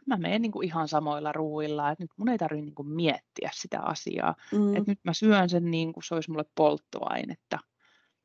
[0.07, 3.51] mä menen niin kuin ihan samoilla ruuilla, että nyt mun ei tarvitse niin kuin miettiä
[3.55, 4.77] sitä asiaa, Mm.
[4.77, 7.59] että nyt mä syön sen niin kuin se olisi mulle polttoainetta,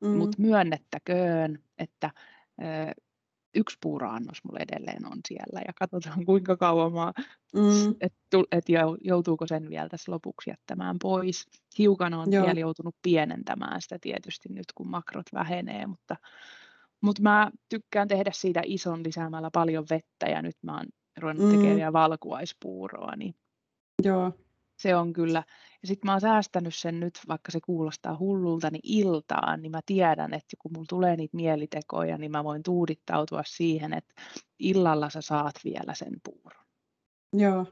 [0.02, 0.08] Mm.
[0.18, 2.12] mutta myönnettäköön, että
[3.56, 7.14] yksi puuraannos mulla edelleen on siellä ja katsotaan kuinka kauan mä,
[7.54, 7.96] Mm.
[8.02, 11.46] että et jou- joutuuko sen vielä tässä lopuksi jättämään pois.
[11.78, 12.46] Hiukan on Joo.
[12.46, 16.16] vielä joutunut pienentämään sitä tietysti nyt kun makrot vähenee, mutta,
[17.02, 20.86] mutta mä tykkään tehdä siitä ison lisäämällä paljon vettä ja nyt mä oon
[21.18, 21.76] ruvennut tekemään Mm.
[21.78, 23.36] vielä valkuaispuuroa, niin
[24.04, 24.32] Joo.
[24.78, 25.44] se on kyllä.
[25.86, 29.80] Ja sitten mä oon säästänyt sen nyt, vaikka se kuulostaa hullulta, niin iltaan, niin mä
[29.86, 34.14] tiedän, että kun mulla tulee niitä mielitekoja, niin mä voin tuudittautua siihen, että
[34.60, 36.66] illalla sä saat vielä sen puuron.
[37.34, 37.66] Joo.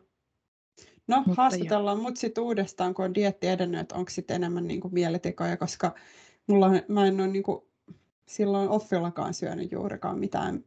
[1.08, 4.90] No, Mutta haastatellaan mut sit uudestaan, kun on dieetti edennyt, että onko sitten enemmän niinku
[4.90, 5.96] mielitekoja, koska
[6.48, 7.72] mulla, mä en ole niinku
[8.28, 10.64] silloin offillakaan syönyt juurikaan mitään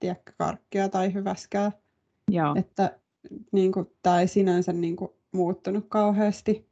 [0.00, 1.72] tiedätkö, karkkia tai hyväskää.
[2.30, 2.54] Joo.
[2.56, 3.00] Että
[3.52, 6.69] niinku, tämä ei sinänsä niinku muuttunut kauheasti.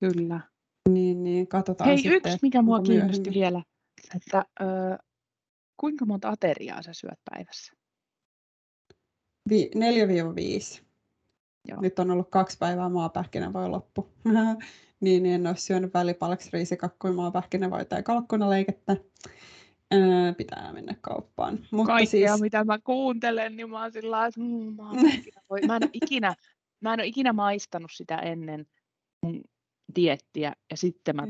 [0.00, 0.40] Kyllä.
[0.88, 3.62] Niin, niin katsotaan Hei, sitten, yksi mikä mua kiinnosti vielä,
[4.16, 4.64] että ö,
[5.76, 7.72] kuinka monta ateriaa sä syöt päivässä?
[9.50, 10.82] Vi- 4-5.
[11.68, 11.80] Joo.
[11.80, 14.08] Nyt on ollut kaksi päivää maapähkinä voi loppu.
[15.00, 18.96] niin en ole syönyt välipalaksi riisikakkuja, maapähkinä tai kalkkunaleikettä.
[19.94, 21.58] Öö, pitää mennä kauppaan.
[21.70, 24.40] Mutta Kaikkea, siis, mitä mä kuuntelen, niin mä oon sillä lailla, että
[24.82, 26.34] mä, voi- mä, en ikinä,
[26.80, 28.66] mä en ole ikinä maistanut sitä ennen
[29.22, 29.44] mun
[29.94, 31.26] diettiä ja sitten mä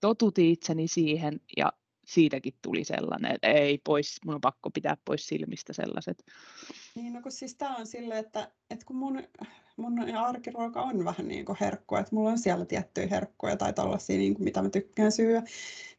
[0.00, 1.72] totutin itseni siihen ja
[2.06, 6.24] siitäkin tuli sellainen, että ei pois, mun on pakko pitää pois silmistä sellaiset.
[6.94, 9.22] niin no kun siis tää on silleen, että, että kun mun,
[9.76, 14.18] mun arkiruoka on vähän niin kuin herkkua, että mulla on siellä tiettyjä herkkuja tai tällaisia,
[14.18, 15.42] niin kuin mitä mä tykkään syödä,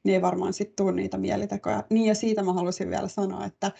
[0.04, 1.84] niin ei varmaan sitten tule niitä mielitekoja.
[1.90, 3.72] Niin ja siitä mä halusin vielä sanoa, että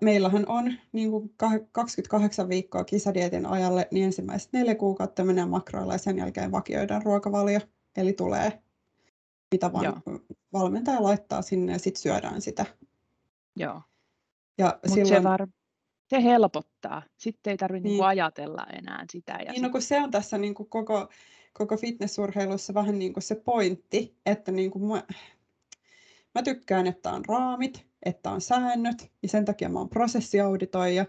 [0.00, 5.94] meillähän on niin kuin kah- 28 viikkoa kisadietin ajalle, niin ensimmäiset neljä kuukautta menee makroilla
[5.94, 7.60] ja sen jälkeen vakioidaan ruokavalio,
[7.96, 8.62] eli tulee
[9.54, 10.20] mitä vaan Joo.
[10.52, 12.66] valmentaja laittaa sinne ja sitten syödään sitä.
[13.56, 13.82] Joo.
[14.58, 15.46] Ja Mutta silloin, se, var...
[16.10, 17.02] se helpottaa.
[17.16, 17.90] Sitten ei tarvitse Niin.
[17.92, 19.38] niinku ajatella enää sitä.
[19.46, 21.08] Ja Niin, no kun se on tässä niin kuin koko,
[21.52, 25.02] koko fitnessurheilussa vähän niin kuin se pointti, että niin kuin mä,
[26.34, 31.06] mä tykkään, että on raamit, että on säännöt, ja sen takia mä oon prosessiauditoija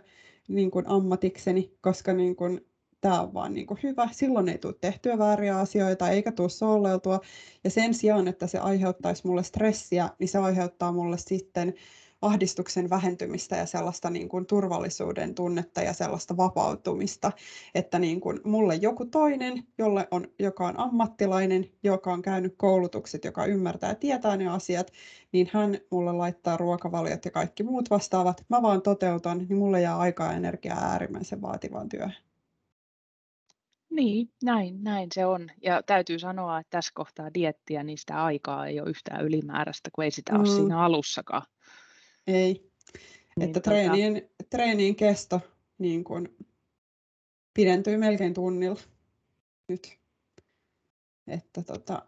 [0.48, 2.62] niin kuin ammatikseni, koska niin kuin,
[3.02, 4.10] tämä on vaan niin kuin hyvä.
[4.12, 7.20] Silloin ei tule tehtyä vääriä asioita, eikä tule sooleltua.
[7.64, 11.74] Ja sen sijaan, että se aiheuttaisi mulle stressiä, niin se aiheuttaa mulle sitten
[12.22, 17.32] ahdistuksen vähentymistä ja sellaista niin kuin turvallisuuden tunnetta ja sellaista vapautumista,
[17.76, 23.26] että niin kuin mulle joku toinen, jolle on, joka on ammattilainen, joka on käynyt koulutukset,
[23.26, 24.92] joka ymmärtää ja tietää ne asiat,
[25.32, 28.46] niin hän mulle laittaa ruokavaliot ja kaikki muut vastaavat.
[28.50, 32.16] Mä vaan toteutan, niin mulle jää aikaa ja energiaa äärimmäisen vaativaan työhön.
[33.90, 35.48] Niin, näin, näin se on.
[35.62, 40.04] Ja täytyy sanoa, että tässä kohtaa diettiä, niin sitä aikaa ei ole yhtään ylimääräistä, kun
[40.04, 40.56] ei sitä ole Mm.
[40.56, 41.42] siinä alussakaan.
[42.28, 42.72] Ei,
[43.36, 45.42] Niin että tota- treenien, treenien kesto
[45.78, 46.36] niin kuin
[47.54, 48.80] pidentyy melkein tunnilla
[49.68, 49.98] nyt.
[51.28, 52.06] Että tota,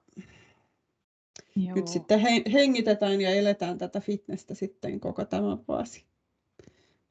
[1.55, 1.76] Joo.
[1.76, 6.05] nyt sitten he, hengitetään ja eletään tätä fitnessä sitten koko tämä vuosi.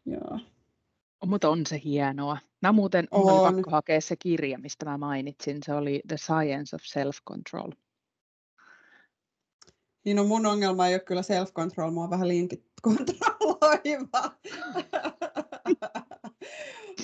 [0.06, 0.40] Joo.
[1.26, 2.38] Mutta on se hienoa.
[2.62, 3.54] Mä muuten mun oli On.
[3.54, 5.58] pakko hakea se kirja, mistä mä mainitsin.
[5.64, 7.72] Se oli The Science of Self-Control.
[10.04, 14.36] Niin on mun ongelma ei ole kyllä self-control, oon vähän linkit kontrolloiva.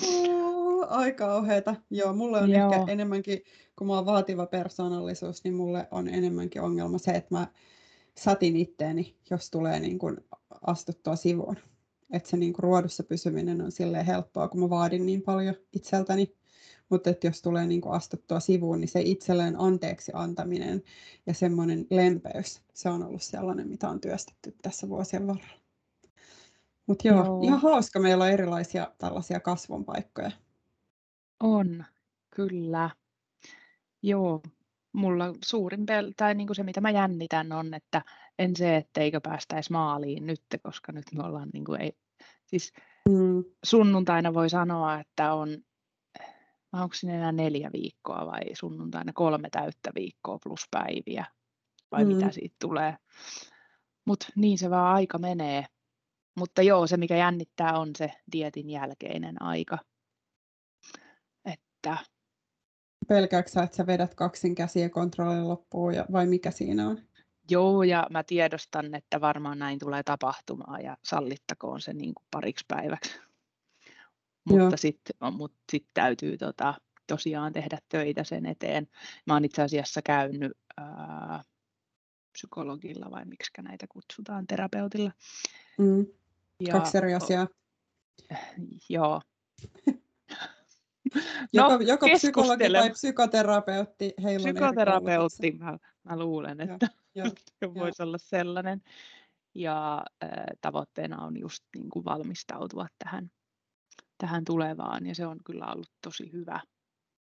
[0.07, 1.75] Oo, Aika kauheeta.
[1.89, 2.73] Joo, mulle on Joo.
[2.73, 3.43] ehkä enemmänkin,
[3.75, 7.47] kun mä oon vaativa persoonallisuus, niin mulle on enemmänkin ongelma se, että mä
[8.17, 10.17] satin itteeni, jos tulee niin kuin
[10.61, 11.55] astuttua sivuun.
[12.13, 16.35] Että se niin kuin ruodussa pysyminen on silleen helppoa, kun mä vaadin niin paljon itseltäni.
[16.89, 20.83] Mutta että jos tulee niin astuttua sivuun, niin se itselleen anteeksi antaminen
[21.25, 25.62] ja semmoinen lempeys, se on ollut sellainen, mitä on työstetty tässä vuosien varrella.
[26.87, 27.41] Mutta joo, Joo.
[27.43, 30.31] ihan hauska meillä on erilaisia tällaisia kasvun paikkoja.
[31.43, 31.83] On,
[32.35, 32.89] kyllä.
[34.01, 34.41] Joo,
[34.93, 38.01] mulla suurin pel- tai niin kuin se, mitä mä jännitän, on, että
[38.39, 41.93] en se, etteikö päästäisi maaliin nyt, koska nyt me ollaan, niin kuin ei,
[42.45, 42.73] siis
[43.09, 45.57] Mm, sunnuntaina voi sanoa, että on
[46.73, 51.25] onko sinne enää neljä viikkoa vai sunnuntaina kolme täyttä viikkoa plus päiviä,
[51.91, 52.15] vai mm.
[52.15, 52.97] mitä siitä tulee.
[54.05, 55.65] Mutta niin se vaan aika menee.
[56.35, 59.77] Mutta joo, se mikä jännittää on se dietin jälkeinen aika.
[61.45, 61.97] Että...
[63.07, 67.01] Pelkääksä, että sä vedät kaksin käsiä kontrollin loppuun ja, vai mikä siinä on?
[67.49, 72.65] Joo, ja mä tiedostan, että varmaan näin tulee tapahtumaan ja sallittakoon se niin kuin pariksi
[72.67, 73.19] päiväksi.
[74.49, 76.73] Mutta sitten mut sit täytyy tota,
[77.07, 78.87] tosiaan tehdä töitä sen eteen.
[79.25, 81.43] Mä oon itse asiassa käynyt ää,
[82.31, 85.11] psykologilla vai miksi näitä kutsutaan, terapeutilla.
[85.77, 86.05] Mm.
[86.59, 87.47] Ja, Kaksi eri asiaa.
[88.89, 89.21] Joo.
[91.53, 94.13] joko, no, joko psykologi tai psykoterapeutti.
[94.37, 97.25] Psykoterapeutti, mä, mä luulen, että jo,
[97.61, 98.81] jo, voisi olla sellainen.
[99.55, 100.29] Ja äh,
[100.61, 103.31] tavoitteena on just niin kuin valmistautua tähän,
[104.17, 106.59] tähän tulevaan, ja se on kyllä ollut tosi hyvä.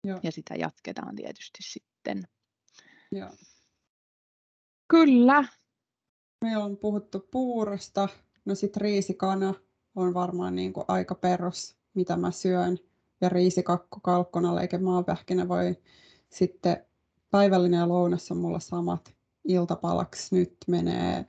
[0.04, 0.20] Joo.
[0.22, 2.22] Ja sitä jatketaan tietysti sitten.
[3.12, 3.30] Joo.
[4.88, 5.44] Kyllä.
[6.44, 8.08] Meillä on puhuttu puurosta,
[8.44, 9.54] no sitten riisikana
[9.94, 12.78] on varmaan niin kuin aika perus, mitä mä syön.
[13.20, 15.76] Ja riisikakku, kalkkonaleike, maapähkinä voi
[16.30, 16.86] sitten
[17.30, 19.14] päivällinen ja lounas on mulla samat.
[19.44, 21.26] Iltapalaksi nyt menee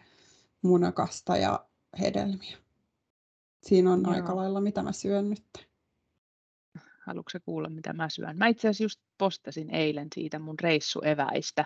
[0.61, 1.65] munakasta ja
[1.99, 2.57] hedelmiä.
[3.63, 4.13] Siinä on Joo.
[4.13, 5.67] aika lailla, mitä mä syön nyt.
[7.05, 8.37] Haluatko kuulla, mitä mä syön?
[8.37, 11.65] Mä itse asiassa just postasin eilen siitä mun reissueväistä,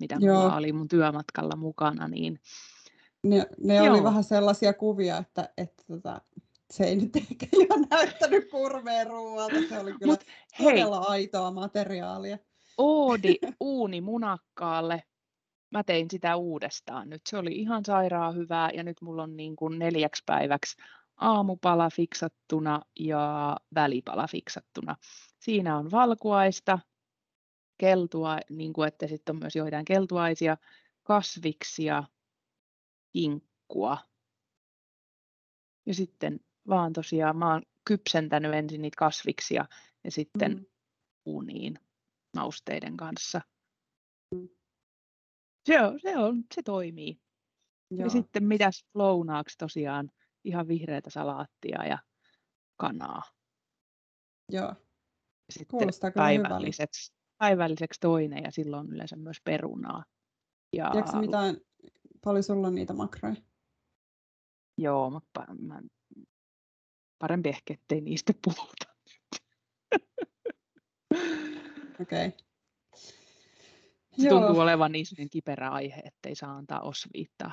[0.00, 0.40] mitä Joo.
[0.40, 2.40] mulla oli mun työmatkalla mukana, niin
[3.22, 6.20] ne, ne oli vähän sellaisia kuvia, että, että tota,
[6.70, 9.54] se ei nyt ehkä ihan näyttänyt kurmeen ruoalta.
[9.68, 10.20] Se oli kyllä Mut,
[10.58, 12.38] todella hei, aitoa materiaalia.
[12.78, 15.02] Oodi uuni munakkaalle.
[15.70, 17.22] Mä tein sitä uudestaan nyt.
[17.28, 20.76] Se oli ihan sairaan hyvää ja nyt mulla on niin kuin neljäksi päiväksi
[21.16, 24.96] aamupala fiksattuna ja välipala fiksattuna.
[25.38, 26.78] Siinä on valkuaista,
[27.78, 30.56] keltua, niin kuin että sitten on myös joitain keltuaisia,
[31.02, 32.04] kasviksia,
[33.12, 33.98] kinkkua.
[35.86, 39.64] Ja sitten vaan tosiaan mä oon kypsentänyt ensin niitä kasviksia
[40.04, 40.66] ja sitten mm.
[41.26, 41.78] uuniin
[42.36, 43.40] mausteiden kanssa.
[44.34, 44.48] Mm.
[45.68, 47.20] Se, on, se, on, se toimii.
[47.90, 48.04] Joo.
[48.04, 50.10] Ja sitten mitäs lounaaksi tosiaan
[50.44, 51.98] ihan vihreätä salaattia ja
[52.76, 53.22] kanaa.
[54.52, 54.74] Joo.
[55.48, 60.04] Ja sitten päivälliseksi, päivälliseksi toinen ja silloin yleensä myös perunaa.
[60.76, 60.90] Ja...
[60.90, 61.56] Tiedätkö mitään,
[62.28, 63.36] paljon sulla niitä makroja?
[64.78, 65.82] Joo, mutta mä,
[67.18, 68.84] parempi ehkä, ettei niistä puhuta.
[72.00, 72.26] Okei.
[72.26, 72.32] Okay.
[74.18, 74.40] Se Joo.
[74.40, 77.52] tuntuu olevan niin kiperä aihe, ettei saa antaa osviittaa.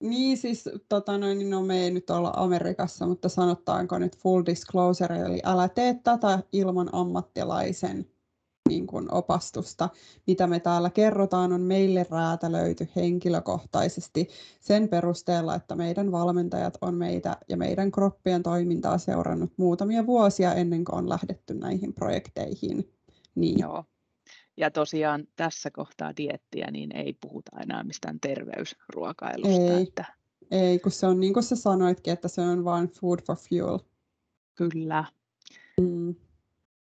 [0.00, 4.42] Niin siis, tota noin, niin no me ei nyt olla Amerikassa, mutta sanotaanko nyt full
[4.46, 8.13] disclosure, eli älä tee tätä ilman ammattilaisen
[8.68, 9.88] niin kuin opastusta.
[10.26, 14.28] Mitä me täällä kerrotaan on meille räätälöity henkilökohtaisesti
[14.60, 20.84] sen perusteella, että meidän valmentajat on meitä ja meidän kroppien toimintaa seurannut muutamia vuosia ennen
[20.84, 22.92] kuin on lähdetty näihin projekteihin.
[23.34, 23.58] Niin.
[23.58, 23.84] Joo.
[24.56, 29.74] Ja tosiaan tässä kohtaa diettiä, niin ei puhuta enää mistään terveysruokailusta.
[29.74, 30.04] Ei, että...
[30.50, 33.78] ei kun se on niin kuin sä sanoitkin, että se on vain food for fuel.
[34.54, 35.04] Kyllä.
[35.80, 36.14] Mm.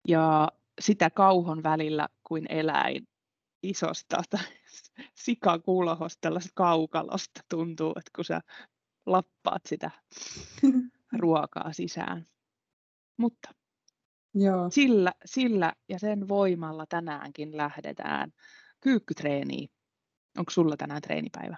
[0.08, 0.48] Ja
[0.80, 3.08] sitä kauhon välillä kuin eläin
[3.62, 4.44] isosta tai
[5.14, 8.40] sikakulhosta, tällaista kaukalosta tuntuu, että kun sä
[9.06, 9.90] lappaat sitä
[11.22, 12.26] ruokaa sisään.
[13.16, 13.54] Mutta
[14.34, 14.70] Joo.
[14.70, 18.32] Sillä, sillä ja sen voimalla tänäänkin lähdetään
[18.80, 19.68] kyykkytreeniin.
[20.38, 21.56] Onko sulla tänään treenipäivä?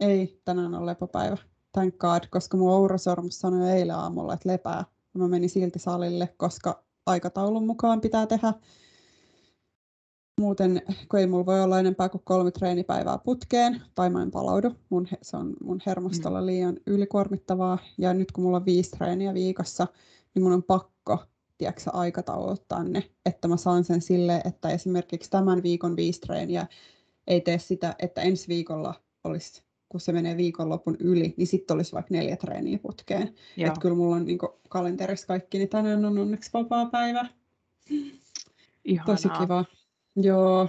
[0.00, 1.36] Ei, tänään on lepopäivä.
[1.72, 4.84] Thank God, koska mun Ourasormus sanoi eilen aamulla, että lepää.
[5.14, 8.54] Mä menin silti salille, koska aikataulun mukaan pitää tehdä.
[10.40, 14.74] Muuten, kun ei mulla voi olla enempää kuin kolme treenipäivää putkeen, tai mä en palaudu,
[14.88, 16.46] mun, se on mun hermostolla mm.
[16.46, 17.78] liian ylikuormittavaa.
[17.98, 19.86] Ja nyt kun mulla on viisi treeniä viikossa,
[20.34, 21.18] niin mun on pakko
[21.58, 26.66] tiedätkö, aikatauluttaa ne, että mä saan sen sille, että esimerkiksi tämän viikon viisi treeniä
[27.26, 28.94] ei tee sitä, että ensi viikolla
[29.24, 29.62] olisi,
[29.92, 33.34] kun se menee viikonlopun yli, niin sitten olisi vaikka neljä treeniä putkeen.
[33.58, 34.38] Että kyllä mulla on niin
[34.68, 37.26] kalenterissa kaikki, niin tänään on onneksi vapaa päivä.
[38.84, 39.16] Ihanaa.
[39.16, 39.64] Tosi kiva.
[40.16, 40.68] Joo,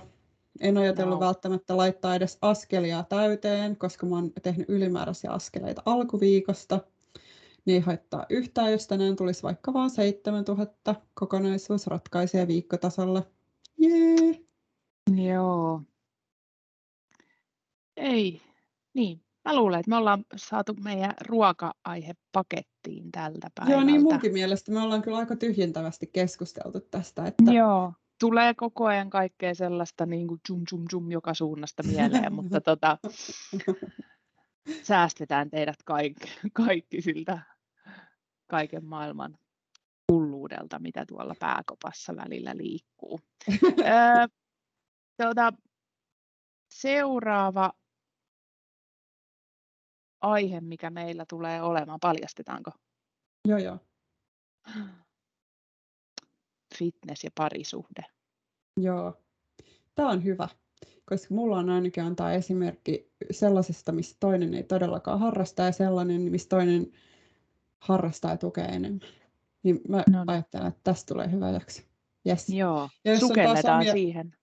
[0.59, 1.25] en ajatellut no.
[1.25, 6.79] välttämättä laittaa edes askelia täyteen, koska mä oon tehnyt ylimääräisiä askeleita alkuviikosta
[7.65, 13.23] niin ei haittaa yhtään, jos tänään tulisi vaikka vain 7000 kokonaisuus ratkaisee viikkotasolla.
[13.77, 14.39] Jee!
[15.25, 15.81] Joo.
[17.97, 18.41] Ei,
[18.93, 19.21] niin.
[19.45, 23.73] mä luulen, että me ollaan saatu meidän ruoka-aihe pakettiin tältä päivältä.
[23.73, 27.25] Joo, niin munkin mielestä me ollaan kyllä aika tyhjentävästi keskusteltu tästä.
[27.25, 27.51] Että...
[27.51, 32.61] Joo, tulee koko ajan kaikkea sellaista niin kuin zoom, zoom, zoom joka suunnasta mieleen, mutta
[32.61, 32.97] tota,
[34.83, 37.39] säästetään teidät kaikki, kaikki siltä
[38.47, 39.37] kaiken maailman
[40.11, 43.19] hulluudelta, mitä tuolla pääkopassa välillä liikkuu.
[43.79, 44.27] öö,
[45.21, 45.53] tuota,
[46.69, 47.73] seuraava
[50.23, 52.71] aihe, mikä meillä tulee olemaan, paljastetaanko?
[53.47, 53.77] Joo, joo.
[56.77, 58.05] Fitness ja parisuhde.
[58.77, 59.23] Joo,
[59.95, 60.47] tämä on hyvä,
[61.05, 66.49] koska mulla on ainakin antaa esimerkki sellaisesta, missä toinen ei todellakaan harrasta ja sellainen, missä
[66.49, 66.91] toinen
[67.79, 69.01] harrastaa ja tukee enemmän.
[69.63, 70.23] Niin mä no.
[70.27, 71.81] ajattelen, että tästä tulee hyvä jakso.
[72.27, 72.49] Yes.
[72.49, 73.91] Joo, ja sukelletaan omia...
[73.91, 74.35] siihen.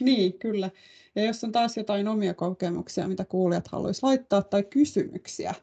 [0.00, 0.70] Niin, kyllä.
[1.14, 5.54] Ja jos on taas jotain omia kokemuksia, mitä kuulijat haluaisi laittaa, tai kysymyksiä,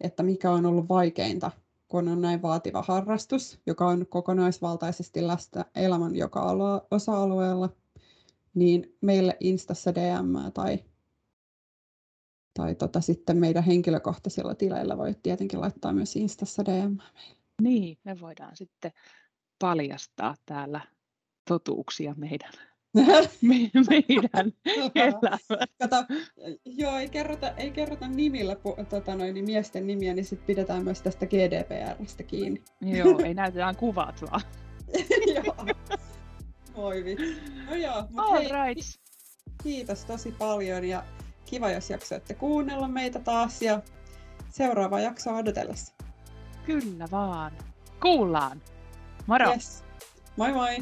[0.00, 1.50] että mikä on ollut vaikeinta,
[1.88, 6.42] kun on näin vaativa harrastus, joka on kokonaisvaltaisesti läsnä elämän joka
[6.90, 7.68] osa-alueella,
[8.54, 10.84] niin meille Instassa DM tai,
[12.54, 17.38] tai tota, sitten meidän henkilökohtaisilla tileillä voi tietenkin laittaa myös Instassa DM meille.
[17.62, 18.92] Niin, me voidaan sitten
[19.58, 20.80] paljastaa täällä
[21.48, 22.52] totuuksia meidän
[23.42, 24.52] me, meidän
[24.94, 25.38] elämä.
[25.78, 25.96] Kato,
[26.64, 28.56] joo, ei kerrota, ei kerrota nimillä
[28.88, 32.62] tota noin, niin miesten nimiä, niin sitten pidetään myös tästä GDPRstä kiinni.
[32.80, 34.40] Joo, ei näytetään kuvat vaan.
[35.34, 35.66] joo.
[36.76, 37.36] Voi vitsi.
[37.70, 39.00] No joo, mutta All hei, right.
[39.62, 41.04] kiitos tosi paljon ja
[41.44, 43.82] kiva, jos jaksoitte kuunnella meitä taas ja
[44.48, 45.94] seuraava jakso odotellessa.
[46.66, 47.52] Kyllä vaan.
[48.02, 48.62] Kuullaan.
[49.26, 49.50] Moro.
[49.50, 49.84] Yes.
[50.36, 50.76] Moi moi.